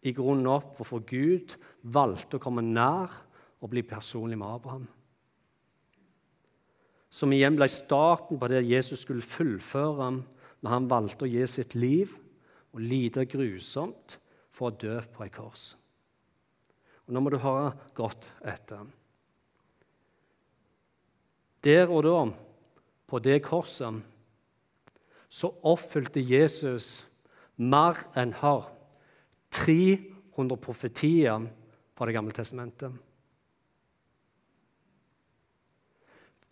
i 0.06 0.12
grunnen 0.14 0.46
opp 0.50 0.76
hvorfor 0.78 1.00
Gud 1.08 1.54
valgte 1.82 2.38
å 2.38 2.42
komme 2.42 2.62
nær 2.62 3.10
og 3.62 3.70
bli 3.72 3.82
personlig 3.86 4.36
med 4.38 4.48
Abraham. 4.48 4.84
Som 7.12 7.32
igjen 7.34 7.56
ble 7.58 7.68
starten 7.68 8.38
på 8.40 8.48
det 8.52 8.62
Jesus 8.68 9.02
skulle 9.04 9.24
fullføre 9.24 10.10
når 10.62 10.70
han 10.70 10.88
valgte 10.90 11.26
å 11.26 11.32
gi 11.32 11.44
sitt 11.50 11.74
liv 11.74 12.12
og 12.72 12.80
lide 12.80 13.26
grusomt 13.28 14.18
for 14.52 14.70
å 14.70 14.76
dø 14.76 14.98
på 15.12 15.26
et 15.26 15.34
kors. 15.34 15.72
Og 17.06 17.14
Nå 17.14 17.22
må 17.22 17.32
du 17.32 17.38
høre 17.42 17.72
godt 17.96 18.30
etter. 18.46 18.86
Der 21.62 21.90
og 21.90 22.02
da, 22.06 22.24
på 23.06 23.20
det 23.22 23.38
korset, 23.46 24.00
så 25.32 25.48
oppfylte 25.64 26.20
Jesus 26.20 27.06
mer 27.56 28.00
enn 28.18 28.34
har 28.40 28.66
300 29.52 30.58
profetier 30.60 31.48
fra 31.92 32.06
Det 32.08 32.14
gamle 32.16 32.32
testamentet. 32.34 32.92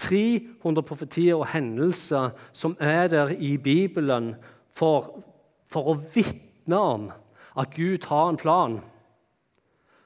300 0.01 0.85
profetier 0.87 1.37
og 1.37 1.49
hendelser 1.53 2.31
som 2.57 2.77
er 2.81 3.09
der 3.13 3.35
i 3.37 3.57
Bibelen 3.61 4.35
for 4.73 5.25
for 5.71 5.91
å 5.91 5.99
vitne 6.15 6.79
om 6.79 7.09
at 7.59 7.75
Gud 7.75 8.07
har 8.11 8.31
en 8.31 8.41
plan. 8.41 8.79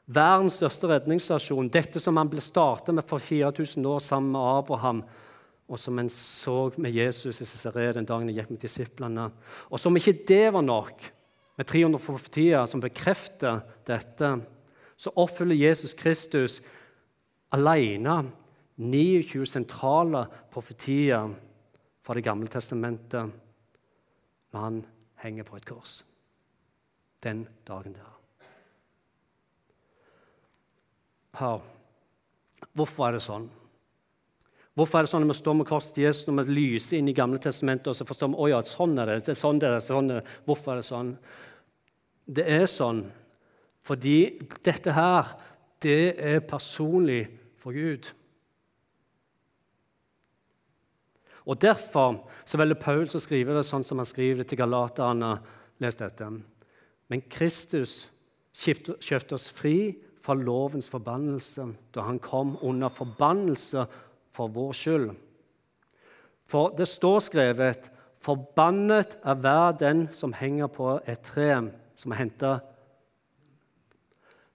Verdens 0.05 0.59
største 0.61 0.89
redningsstasjon, 0.91 1.71
dette 1.73 2.01
som 2.03 2.19
han 2.21 2.29
ble 2.29 2.43
startet 2.45 2.93
med 2.97 3.07
for 3.09 3.23
4000 3.23 3.87
år 3.89 4.03
sammen 4.05 4.35
med 4.35 4.49
Abraham, 4.61 5.03
og 5.65 5.81
som 5.81 5.99
en 5.99 6.11
så 6.13 6.69
med 6.77 6.93
Jesus 6.93 7.41
i 7.41 7.47
Cesarea 7.49 7.95
den 7.97 8.05
dagen 8.05 8.29
han 8.29 8.37
gikk 8.37 8.51
med 8.53 8.61
disiplene. 8.61 9.31
Og 9.73 9.81
som 9.81 9.97
ikke 9.97 10.19
det 10.29 10.47
var 10.53 10.65
nok, 10.65 11.07
med 11.57 11.69
300 11.71 12.03
profetier 12.03 12.67
som 12.67 12.83
bekrefter 12.83 13.63
dette, 13.87 14.33
så 14.99 15.13
oppfyller 15.23 15.57
Jesus 15.57 15.95
Kristus 15.97 16.59
alene 17.55 18.25
29 18.77 19.47
sentrale 19.47 20.25
profetier 20.51 21.31
fra 22.05 22.15
Det 22.15 22.25
gamle 22.27 22.51
testamentet. 22.51 23.31
Men 24.53 24.61
han 24.61 24.83
henger 25.25 25.47
på 25.49 25.59
et 25.59 25.67
kors. 25.69 26.03
Den 27.25 27.47
dagen 27.67 27.97
der. 27.97 28.11
Her. 31.35 31.63
hvorfor 32.73 33.09
er 33.09 33.17
det 33.17 33.25
sånn. 33.25 33.49
Hvorfor 34.75 34.99
er 34.99 35.07
det 35.07 35.11
sånn 35.11 35.25
når 35.25 35.33
vi 35.33 35.39
står 35.39 35.57
med 35.59 35.67
korset 35.67 35.95
til 35.97 36.05
Jesus, 36.07 36.27
når 36.29 36.45
vi 36.45 36.55
lyser 36.59 36.99
inn 36.99 37.09
i 37.11 37.15
Gamle 37.17 37.39
testamentet, 37.43 37.91
og 37.91 37.97
så 37.99 38.07
forstår 38.07 38.33
vi 38.33 38.39
oh 38.43 38.63
sånn 38.67 38.99
er 38.99 39.11
det, 39.11 39.19
det 39.27 39.35
er 39.35 39.39
sånn 39.39 39.61
det 39.63 39.73
sånn 39.83 40.11
er 40.11 40.21
det. 40.21 40.39
Hvorfor 40.47 40.75
er 40.75 40.81
det 40.81 40.87
sånn? 40.89 41.13
Det 42.25 42.47
er 42.57 42.67
sånn 42.71 43.05
fordi 43.85 44.19
dette 44.65 44.95
her, 44.97 45.35
det 45.85 46.15
er 46.17 46.39
personlig 46.49 47.27
for 47.61 47.77
Gud. 47.77 48.09
Og 51.45 51.61
Derfor 51.61 52.25
så 52.49 52.59
velger 52.59 52.81
Paul 52.81 53.05
å 53.05 53.21
skrive 53.21 53.57
det 53.57 53.67
sånn 53.69 53.85
som 53.85 54.01
han 54.01 54.09
skriver 54.09 54.43
det 54.43 54.53
til 54.53 54.63
galaterne. 54.63 55.37
Les 55.83 55.97
dette. 55.99 56.29
Men 57.11 57.23
Kristus 57.29 58.09
kjøpte 58.55 59.35
oss 59.37 59.49
fri 59.53 59.95
fra 60.25 60.37
lovens 60.39 60.89
forbannelse 60.89 61.67
da 61.93 62.07
han 62.07 62.21
kom 62.23 62.55
under 62.65 62.93
forbannelse 62.95 63.85
for 64.33 64.53
vår 64.55 64.73
skyld. 64.79 65.11
For 66.49 66.73
det 66.77 66.89
står 66.89 67.21
skrevet 67.29 67.91
Forbannet 68.25 69.19
er 69.21 69.37
hver 69.37 69.75
den 69.77 70.07
som 70.17 70.33
henger 70.33 70.71
på 70.73 70.95
et 71.05 71.21
tre, 71.27 71.51
som 71.93 72.15
er 72.15 72.23
henta 72.23 72.53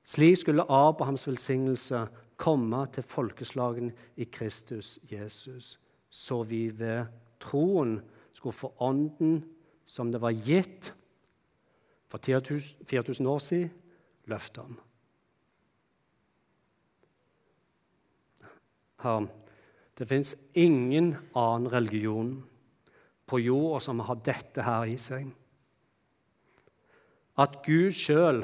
Slik 0.10 0.40
skulle 0.42 0.66
Abrahams 0.66 1.28
velsignelse 1.28 2.08
komme 2.42 2.80
til 2.96 3.06
folkeslagen 3.06 3.92
i 4.18 4.26
Kristus 4.26 4.96
Jesus 5.12 5.76
så 6.10 6.42
vi 6.44 6.68
ved 6.74 7.08
troen 7.40 8.00
skulle 8.34 8.56
få 8.56 8.74
Ånden 8.82 9.42
som 9.90 10.12
det 10.12 10.22
var 10.22 10.36
gitt 10.36 10.92
for 12.10 12.22
4000 12.22 13.28
år 13.28 13.40
siden, 13.40 13.72
løftet 14.30 14.64
om. 14.64 14.78
Her, 19.00 19.28
det 19.98 20.08
fins 20.10 20.36
ingen 20.54 21.14
annen 21.38 21.70
religion 21.72 22.32
på 23.30 23.40
jorda 23.40 23.80
som 23.84 24.02
har 24.04 24.22
dette 24.26 24.66
her 24.66 24.90
i 24.90 24.98
seg. 25.00 25.30
At 27.40 27.62
Gud 27.64 27.94
sjøl 27.96 28.44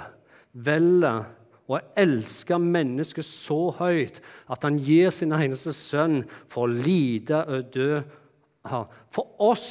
velger 0.53 1.25
og 1.65 1.97
elsker 1.97 2.61
mennesket 2.61 3.25
så 3.25 3.71
høyt 3.79 4.19
at 4.51 4.65
han 4.67 4.77
gir 4.81 5.09
sin 5.13 5.33
eneste 5.33 5.73
sønn 5.73 6.21
for 6.51 6.67
å 6.67 6.73
lide 6.85 7.41
og 7.49 7.71
dø. 7.73 8.01
For 8.65 9.33
oss 9.41 9.69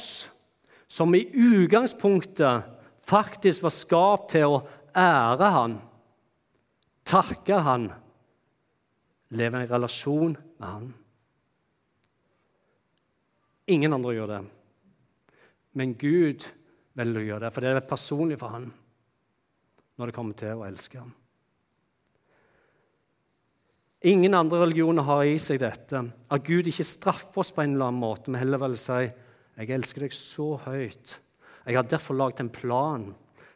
som 0.91 1.15
i 1.15 1.23
utgangspunktet 1.31 2.67
faktisk 3.07 3.63
var 3.65 3.75
skapt 3.75 4.33
til 4.35 4.57
å 4.57 4.61
ære 4.95 5.51
han, 5.55 5.79
takke 7.07 7.59
han, 7.63 7.89
leve 9.35 9.59
i 9.59 9.65
en 9.65 9.71
relasjon 9.71 10.35
med 10.35 10.67
han. 10.67 10.93
Ingen 13.71 13.95
andre 13.97 14.13
gjør 14.15 14.31
det. 14.35 14.43
Men 15.75 15.95
Gud 15.99 16.45
å 16.95 17.27
gjøre 17.27 17.43
det, 17.43 17.51
for 17.51 17.63
det 17.63 17.73
er 17.73 17.87
personlig 17.87 18.39
for 18.39 18.55
han 18.55 18.69
når 19.95 20.11
det 20.11 20.15
kommer 20.15 20.37
til 20.39 20.59
å 20.59 20.67
elske 20.67 20.99
ham. 20.99 21.11
Ingen 24.05 24.35
andre 24.37 24.59
religioner 24.61 25.01
har 25.07 25.23
i 25.25 25.37
seg 25.41 25.63
dette. 25.63 25.97
At 26.29 26.43
Gud 26.45 26.67
ikke 26.69 26.85
straffer 26.85 27.41
oss 27.41 27.49
på 27.55 27.63
en 27.63 27.71
eller 27.73 27.87
annen 27.89 28.03
måte, 28.03 28.29
men 28.29 28.37
heller 28.43 28.61
vil 28.61 28.75
si 28.77 28.99
jeg 29.55 29.71
elsker 29.71 30.05
deg 30.05 30.13
så 30.13 30.49
høyt. 30.65 31.15
Jeg 31.65 31.77
har 31.79 31.87
derfor 31.89 32.17
laget 32.19 32.43
en 32.43 32.51
plan 32.53 33.07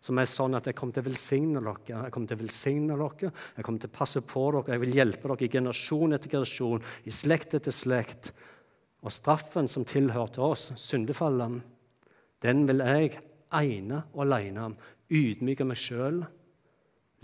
som 0.02 0.18
er 0.18 0.30
sånn 0.32 0.58
at 0.58 0.66
jeg 0.66 0.78
kommer 0.80 0.96
til 0.96 1.04
å 1.04 1.10
velsigne 1.10 1.62
dere. 1.62 2.00
Jeg 2.08 2.14
kommer 2.16 2.32
til 2.32 2.40
å 2.40 2.42
velsigne 2.42 2.98
dere, 2.98 3.32
jeg 3.60 3.68
kommer 3.68 3.84
til 3.84 3.92
å 3.92 3.98
passe 4.00 4.24
på 4.26 4.46
dere, 4.56 4.74
jeg 4.74 4.84
vil 4.86 4.98
hjelpe 4.98 5.30
dere 5.30 5.46
i 5.46 5.52
generasjon 5.54 6.18
etter 6.18 6.34
generasjon, 6.34 6.88
i 7.06 7.14
slekt 7.14 7.54
etter 7.60 7.76
slekt. 7.76 8.32
Og 9.06 9.14
straffen 9.14 9.70
som 9.70 9.86
tilhørte 9.86 10.42
oss, 10.44 10.72
syndefallet, 10.82 11.60
den 12.42 12.66
vil 12.66 12.82
jeg 12.88 13.20
ene 13.60 14.02
og 14.16 14.26
alene 14.26 14.72
ydmyke 15.14 15.68
meg 15.68 15.78
sjøl, 15.78 16.24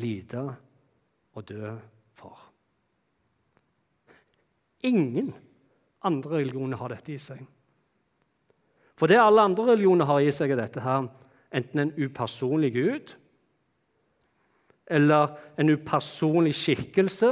lide 0.04 0.48
og 1.34 1.50
dø. 1.50 1.74
Ingen 4.86 5.34
andre 6.06 6.40
religioner 6.40 6.80
har 6.80 6.94
dette 6.94 7.16
i 7.16 7.20
seg. 7.22 7.42
For 8.96 9.12
det 9.12 9.20
alle 9.20 9.44
andre 9.44 9.72
religioner 9.74 10.08
har 10.08 10.24
i 10.24 10.32
seg, 10.32 10.54
er 10.54 10.62
dette 10.62 10.84
her 10.84 11.10
enten 11.56 11.82
en 11.82 11.94
upersonlig 11.98 12.72
gud 12.76 13.16
eller 14.86 15.34
en 15.58 15.72
upersonlig 15.74 16.54
skikkelse 16.56 17.32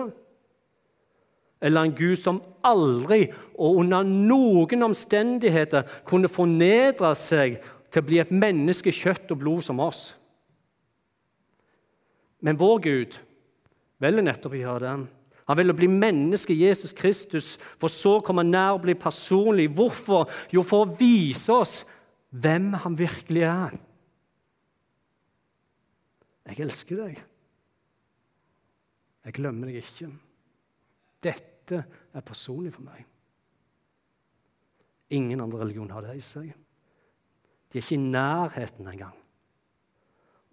eller 1.64 1.86
en 1.86 1.96
gud 1.96 2.18
som 2.20 2.42
aldri 2.66 3.28
og 3.54 3.80
under 3.84 4.04
noen 4.08 4.88
omstendigheter 4.90 5.86
kunne 6.08 6.32
fornedre 6.32 7.14
seg 7.16 7.60
til 7.94 8.02
å 8.02 8.08
bli 8.08 8.20
et 8.20 8.34
menneske, 8.34 8.92
kjøtt 8.92 9.32
og 9.32 9.40
blod 9.44 9.64
som 9.64 9.80
oss. 9.84 10.16
Men 12.44 12.60
vår 12.60 12.80
Gud 12.84 13.20
velger 14.04 14.26
nettopp 14.26 14.58
å 14.58 14.60
gjøre 14.60 14.82
det. 14.84 14.96
Han 15.50 15.60
ville 15.60 15.76
bli 15.76 15.90
menneske, 15.92 16.56
Jesus 16.56 16.94
Kristus, 16.96 17.56
for 17.82 17.92
så 17.92 18.18
å 18.20 18.24
komme 18.26 18.46
nær 18.48 18.78
og 18.78 18.86
bli 18.86 18.96
personlig. 18.96 19.68
Hvorfor? 19.76 20.30
Jo, 20.54 20.64
for 20.64 20.86
å 20.86 20.96
vise 21.00 21.52
oss 21.52 21.82
hvem 22.34 22.72
han 22.86 22.98
virkelig 22.98 23.44
er. 23.50 23.76
Jeg 26.48 26.64
elsker 26.66 27.00
deg. 27.04 27.22
Jeg 29.24 29.36
glemmer 29.38 29.72
deg 29.72 29.80
ikke. 29.80 30.10
Dette 31.24 31.84
er 32.14 32.26
personlig 32.26 32.74
for 32.76 32.84
meg. 32.88 33.04
Ingen 35.14 35.44
andre 35.44 35.64
religion 35.64 35.92
har 35.94 36.04
det 36.04 36.18
i 36.18 36.24
seg. 36.24 36.50
De 37.72 37.80
er 37.80 37.84
ikke 37.84 37.96
i 37.96 38.04
nærheten 38.04 38.90
engang. 38.90 39.23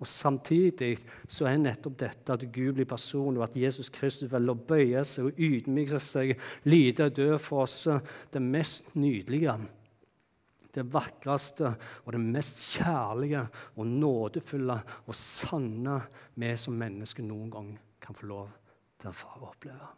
Og 0.01 0.09
Samtidig 0.09 0.95
så 1.29 1.45
er 1.51 1.59
nettopp 1.61 1.99
dette 2.01 2.33
at 2.33 2.47
Gud 2.53 2.79
blir 2.79 2.89
person, 2.89 3.37
og 3.37 3.45
at 3.45 3.59
Jesus 3.61 3.91
Kristus 3.93 4.31
velger 4.33 4.57
å 4.57 4.63
bøye 4.71 5.03
seg 5.05 5.29
og 5.29 5.43
ydmyke 5.45 6.01
seg, 6.01 6.33
lide 6.65 7.11
og 7.11 7.19
dø 7.19 7.29
for 7.41 7.67
oss, 7.67 7.85
det 8.33 8.41
mest 8.41 8.95
nydelige, 8.97 9.59
det 10.73 10.87
vakreste 10.89 11.75
og 12.07 12.13
det 12.15 12.23
mest 12.23 12.63
kjærlige 12.79 13.43
og 13.77 13.87
nådefulle 13.91 14.77
og 15.05 15.17
sanne 15.19 15.99
vi 16.41 16.55
som 16.57 16.79
mennesker 16.81 17.27
noen 17.27 17.51
gang 17.53 17.73
kan 18.01 18.17
få 18.17 18.31
lov 18.31 18.53
til 19.01 19.11
å 19.11 19.49
oppleve. 19.51 19.97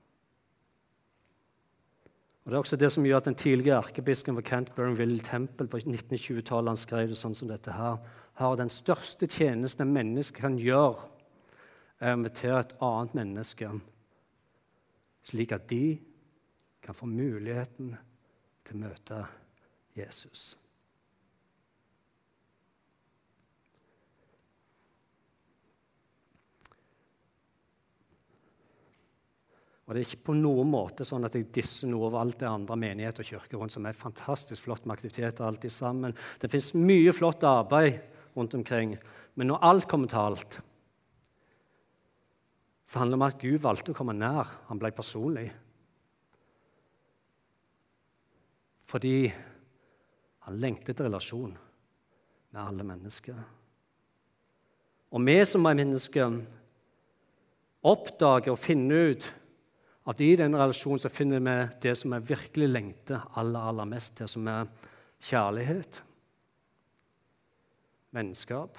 Og 2.43 2.51
Det 2.51 2.57
er 2.57 2.59
også 2.65 2.77
det 2.77 2.91
som 2.91 3.05
gjør 3.07 3.21
at 3.21 3.29
den 3.31 3.39
tidligere 3.39 3.79
erkebiskopen 3.79 4.41
for 4.41 4.49
Canterbury, 4.49 4.97
Will 4.99 5.21
Temple, 5.23 5.69
på 5.71 5.79
1920-tallet 5.79 6.81
skrev 6.81 7.13
det 7.13 7.19
sånn 7.21 7.37
som 7.39 7.47
dette 7.53 7.71
her 7.71 8.01
har 8.41 8.57
den 8.57 8.71
største 8.73 9.29
tjenesten 9.31 9.89
et 9.89 9.97
menneske 9.99 10.41
kan 10.45 10.57
gjøre, 10.61 11.09
er 12.03 12.15
å 12.15 12.19
invitere 12.19 12.63
et 12.65 12.75
annet 12.83 13.19
menneske, 13.19 13.69
slik 15.29 15.53
at 15.55 15.69
de 15.71 15.99
kan 16.83 16.97
få 16.99 17.07
muligheten 17.07 17.95
til 18.67 18.79
å 18.79 18.83
møte 18.89 19.23
Jesus. 19.95 20.57
Og 29.93 29.97
Det 29.97 30.01
er 30.01 30.09
ikke 30.09 30.27
på 30.31 30.35
noen 30.39 30.71
måte 30.73 31.05
sånn 31.05 31.27
at 31.27 31.35
jeg 31.37 31.51
disser 31.53 31.91
noe 31.91 32.07
over 32.07 32.23
alt 32.23 32.39
det 32.41 32.49
andre 32.49 32.79
menighet 32.81 33.19
og 33.21 33.27
kirke 33.29 33.59
rundt, 33.61 33.75
som 33.75 33.85
er 33.85 33.99
fantastisk 33.99 34.65
flott 34.65 34.87
med 34.87 34.95
aktiviteter. 34.95 35.45
alltid 35.45 35.71
sammen. 35.71 36.15
Det 36.41 36.49
fins 36.51 36.73
mye 36.73 37.13
flott 37.13 37.45
arbeid 37.45 38.01
rundt 38.37 38.55
omkring. 38.55 38.97
Men 39.35 39.53
når 39.53 39.65
alt 39.65 39.89
kommer 39.89 40.09
til 40.11 40.21
alt, 40.21 40.61
så 42.85 42.99
handler 42.99 43.17
det 43.17 43.23
om 43.23 43.29
at 43.29 43.41
Gud 43.41 43.59
valgte 43.65 43.93
å 43.95 43.97
komme 43.97 44.15
nær. 44.17 44.49
Han 44.69 44.81
ble 44.81 44.91
personlig. 44.93 45.47
Fordi 48.85 49.33
han 50.45 50.59
lengtet 50.61 50.93
etter 50.93 51.09
relasjon 51.09 51.55
med 52.53 52.61
alle 52.61 52.85
mennesker. 52.85 53.39
Og 55.13 55.25
vi 55.25 55.39
som 55.49 55.69
er 55.69 55.79
mennesker, 55.79 56.37
oppdager 57.83 58.53
og 58.53 58.61
finner 58.61 59.13
ut 59.13 59.29
at 60.11 60.21
i 60.21 60.33
den 60.39 60.57
relasjonen 60.59 61.01
så 61.03 61.11
finner 61.13 61.43
vi 61.43 61.57
det 61.85 61.95
som 61.99 62.15
vi 62.15 62.35
virkelig 62.35 62.69
lengter 62.69 63.23
aller, 63.39 63.69
aller 63.71 63.89
mest 63.89 64.17
til, 64.19 64.29
som 64.31 64.49
er 64.51 64.67
kjærlighet 65.23 66.03
vennskap. 68.13 68.79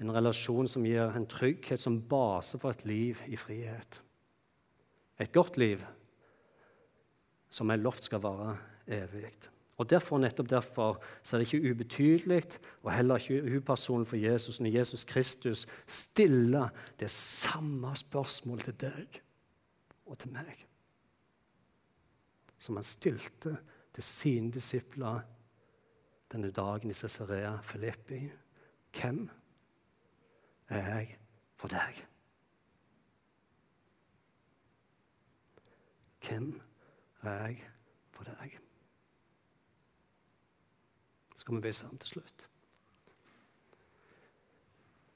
En 0.00 0.12
relasjon 0.12 0.68
som 0.68 0.84
gir 0.84 1.14
en 1.16 1.28
trygghet 1.28 1.80
som 1.80 1.98
base 2.08 2.58
for 2.60 2.74
et 2.74 2.84
liv 2.88 3.20
i 3.26 3.36
frihet. 3.40 4.00
Et 5.20 5.32
godt 5.32 5.56
liv 5.56 5.82
som 7.50 7.70
er 7.72 7.80
lovt 7.80 8.04
skal 8.04 8.20
være 8.22 8.56
evig. 8.98 9.30
Og 9.76 9.88
derfor, 9.90 10.18
nettopp 10.18 10.48
derfor 10.48 11.00
så 11.22 11.36
er 11.36 11.42
det 11.42 11.52
ikke 11.52 11.70
ubetydelig 11.70 12.42
og 12.82 12.92
heller 12.92 13.20
ikke 13.20 13.56
upersonlig 13.58 14.08
for 14.08 14.16
Jesus 14.16 14.60
når 14.60 14.78
Jesus 14.78 15.04
Kristus 15.04 15.66
stiller 15.86 16.68
det 17.00 17.10
samme 17.12 17.92
spørsmålet 17.96 18.64
til 18.64 18.78
deg 18.86 19.20
og 20.06 20.18
til 20.18 20.32
meg. 20.32 20.64
Som 22.58 22.80
han 22.80 22.88
stilte 22.88 23.56
til 23.92 24.04
sine 24.04 24.52
disipler 24.52 25.20
denne 26.32 26.50
dagen 26.50 26.90
i 26.90 26.96
Cesarea 26.96 27.56
Filippi. 27.62 28.20
Hvem 28.96 29.28
er 30.68 30.90
jeg 30.90 31.16
for 31.56 31.72
deg? 31.72 32.02
Hvem 36.26 36.50
er 37.22 37.40
jeg 37.46 37.62
for 38.16 38.26
deg? 38.26 38.58
Skal 41.36 41.54
vi 41.54 41.62
be 41.62 41.72
sammen 41.72 42.02
til 42.02 42.16
slutt. 42.16 42.48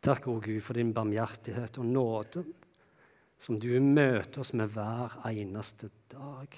Takk, 0.01 0.29
O 0.31 0.39
Gud, 0.41 0.61
for 0.65 0.79
din 0.79 0.95
barmhjertighet 0.97 1.77
og 1.83 1.89
nåde 1.91 2.45
som 3.41 3.59
du 3.61 3.73
møter 3.81 4.41
oss 4.41 4.53
med 4.57 4.71
hver 4.73 5.19
eneste 5.29 5.91
dag. 6.13 6.57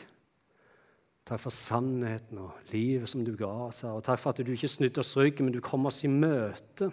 Takk 1.29 1.45
for 1.45 1.55
sannheten 1.55 2.41
og 2.43 2.57
livet 2.73 3.11
som 3.11 3.23
du 3.25 3.37
ga 3.39 3.51
oss 3.69 3.85
her. 3.87 3.95
Og 3.95 4.03
takk 4.07 4.21
for 4.21 4.33
at 4.33 4.43
du 4.43 4.53
ikke 4.53 4.71
snudde 4.71 5.03
oss 5.03 5.15
ryggen, 5.17 5.47
men 5.47 5.55
du 5.55 5.63
kom 5.63 5.87
oss 5.87 6.03
i 6.03 6.11
møte, 6.11 6.91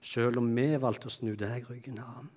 selv 0.00 0.40
om 0.40 0.48
vi 0.56 0.68
valgte 0.80 1.10
å 1.10 1.12
snu 1.12 1.34
deg 1.36 1.68
ryggen. 1.68 2.00
her. 2.00 2.28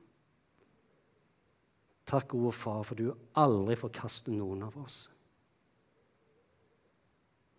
Takk, 2.05 2.27
gode 2.35 2.51
far, 2.51 2.83
for 2.83 2.99
du 2.99 3.13
aldri 3.39 3.77
forkaster 3.79 4.35
noen 4.35 4.65
av 4.67 4.75
oss. 4.83 5.05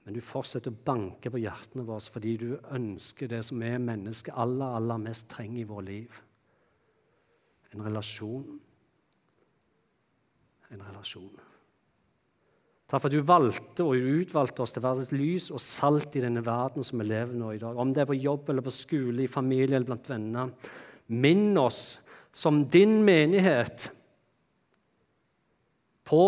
Men 0.05 0.18
du 0.18 0.20
fortsetter 0.20 0.68
å 0.68 0.83
banke 0.85 1.33
på 1.33 1.40
hjertene 1.40 1.87
våre 1.88 2.12
fordi 2.12 2.35
du 2.37 2.50
ønsker 2.77 3.31
det 3.33 3.40
som 3.48 3.62
vi 3.64 3.70
mennesker 3.81 4.37
aller, 4.37 4.77
aller 4.77 5.00
mest 5.00 5.31
trenger 5.33 5.62
i 5.62 5.68
vårt 5.70 5.88
liv. 5.88 6.20
En 7.72 7.83
relasjon. 7.87 8.61
En 10.68 10.85
relasjon. 10.85 11.33
Takk 12.94 13.02
for 13.02 13.11
at 13.11 13.14
du 13.16 13.26
valgte 13.26 13.85
og 13.90 14.04
utvalgte 14.22 14.62
oss 14.62 14.70
til 14.70 14.78
å 14.78 14.85
være 14.85 15.16
lys 15.18 15.48
og 15.50 15.59
salt 15.59 16.14
i 16.14 16.20
denne 16.22 16.44
verden 16.46 16.85
som 16.87 17.00
vi 17.02 17.09
lever 17.09 17.35
nå 17.35 17.48
i 17.50 17.59
dag. 17.59 17.74
Om 17.74 17.90
det 17.90 18.04
er 18.04 18.07
på 18.07 18.14
jobb 18.14 18.52
eller 18.52 18.62
på 18.62 18.70
skole, 18.70 19.24
i 19.24 19.26
familie 19.26 19.74
eller 19.74 19.88
blant 19.88 20.07
venner. 20.07 20.52
Minn 21.11 21.59
oss 21.59 21.80
som 22.30 22.61
din 22.70 23.00
menighet 23.02 23.88
på 26.07 26.22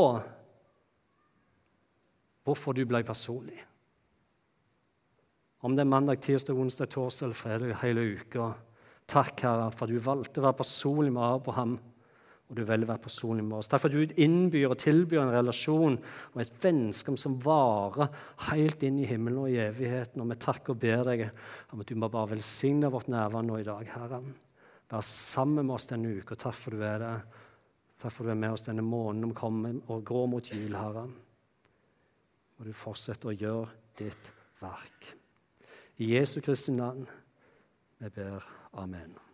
hvorfor 2.42 2.74
du 2.74 2.82
ble 2.82 3.04
personlig. 3.06 3.62
Om 5.62 5.78
det 5.78 5.86
er 5.86 5.94
mandag, 5.94 6.18
tirsdag, 6.26 6.58
onsdag, 6.58 6.90
torsdag 6.90 7.28
eller 7.28 7.42
fredag 7.44 7.78
hele 7.84 8.08
uka. 8.18 8.50
Takk, 9.06 9.38
Herre, 9.46 9.70
for 9.70 9.86
at 9.86 9.94
du 9.94 10.02
valgte 10.02 10.42
å 10.42 10.48
være 10.48 10.64
personlig 10.64 11.14
med 11.14 11.28
Abraham, 11.30 11.78
og 12.46 12.54
du 12.54 12.62
velger 12.62 12.86
å 12.86 12.92
være 12.92 13.02
personlig 13.02 13.42
med 13.42 13.58
oss. 13.58 13.68
Takk 13.70 13.82
for 13.82 13.90
at 13.90 14.12
du 14.12 14.20
innbyr 14.22 14.70
og 14.70 14.78
tilbyr 14.78 15.24
en 15.24 15.32
relasjon 15.34 15.96
og 15.98 16.42
et 16.42 16.52
vennskap 16.62 17.18
som 17.18 17.34
varer 17.42 18.12
helt 18.52 18.84
inn 18.86 19.00
i 19.02 19.08
himmelen 19.10 19.40
og 19.42 19.50
i 19.50 19.58
evigheten. 19.64 20.22
Og 20.22 20.30
vi 20.30 20.38
takker 20.44 20.76
og 20.76 20.80
ber 20.84 21.02
deg 21.08 21.24
om 21.74 21.82
at 21.82 21.90
du 21.90 21.98
må 21.98 22.10
bare 22.12 22.36
velsigne 22.36 22.92
vårt 22.92 23.10
nærvær 23.10 23.42
nå 23.48 23.58
i 23.58 23.66
dag, 23.66 23.90
Herre. 23.96 24.22
Vær 24.86 25.02
sammen 25.02 25.66
med 25.66 25.74
oss 25.74 25.90
denne 25.90 26.14
uka. 26.14 26.38
Takk 26.38 26.54
for 26.54 26.76
at 26.76 26.78
du 26.78 26.86
er 26.86 27.02
der. 27.02 27.26
Takk 27.98 28.14
for 28.14 28.28
du 28.28 28.34
er 28.36 28.38
med 28.38 28.54
oss 28.54 28.66
denne 28.68 28.86
måneden 28.86 29.32
vi 29.32 29.40
kommer 29.42 29.82
og 29.90 30.06
går 30.06 30.32
mot 30.36 30.54
jul, 30.54 30.78
Herre. 30.78 31.06
Og 32.56 32.70
du 32.70 32.74
fortsetter 32.76 33.34
å 33.34 33.36
gjøre 33.36 33.74
ditt 33.98 34.32
verk. 34.62 35.12
I 35.98 36.14
Jesu 36.14 36.38
Kristi 36.44 36.78
navn 36.78 37.08
vi 37.98 38.12
ber 38.12 38.44
Amen. 38.76 39.25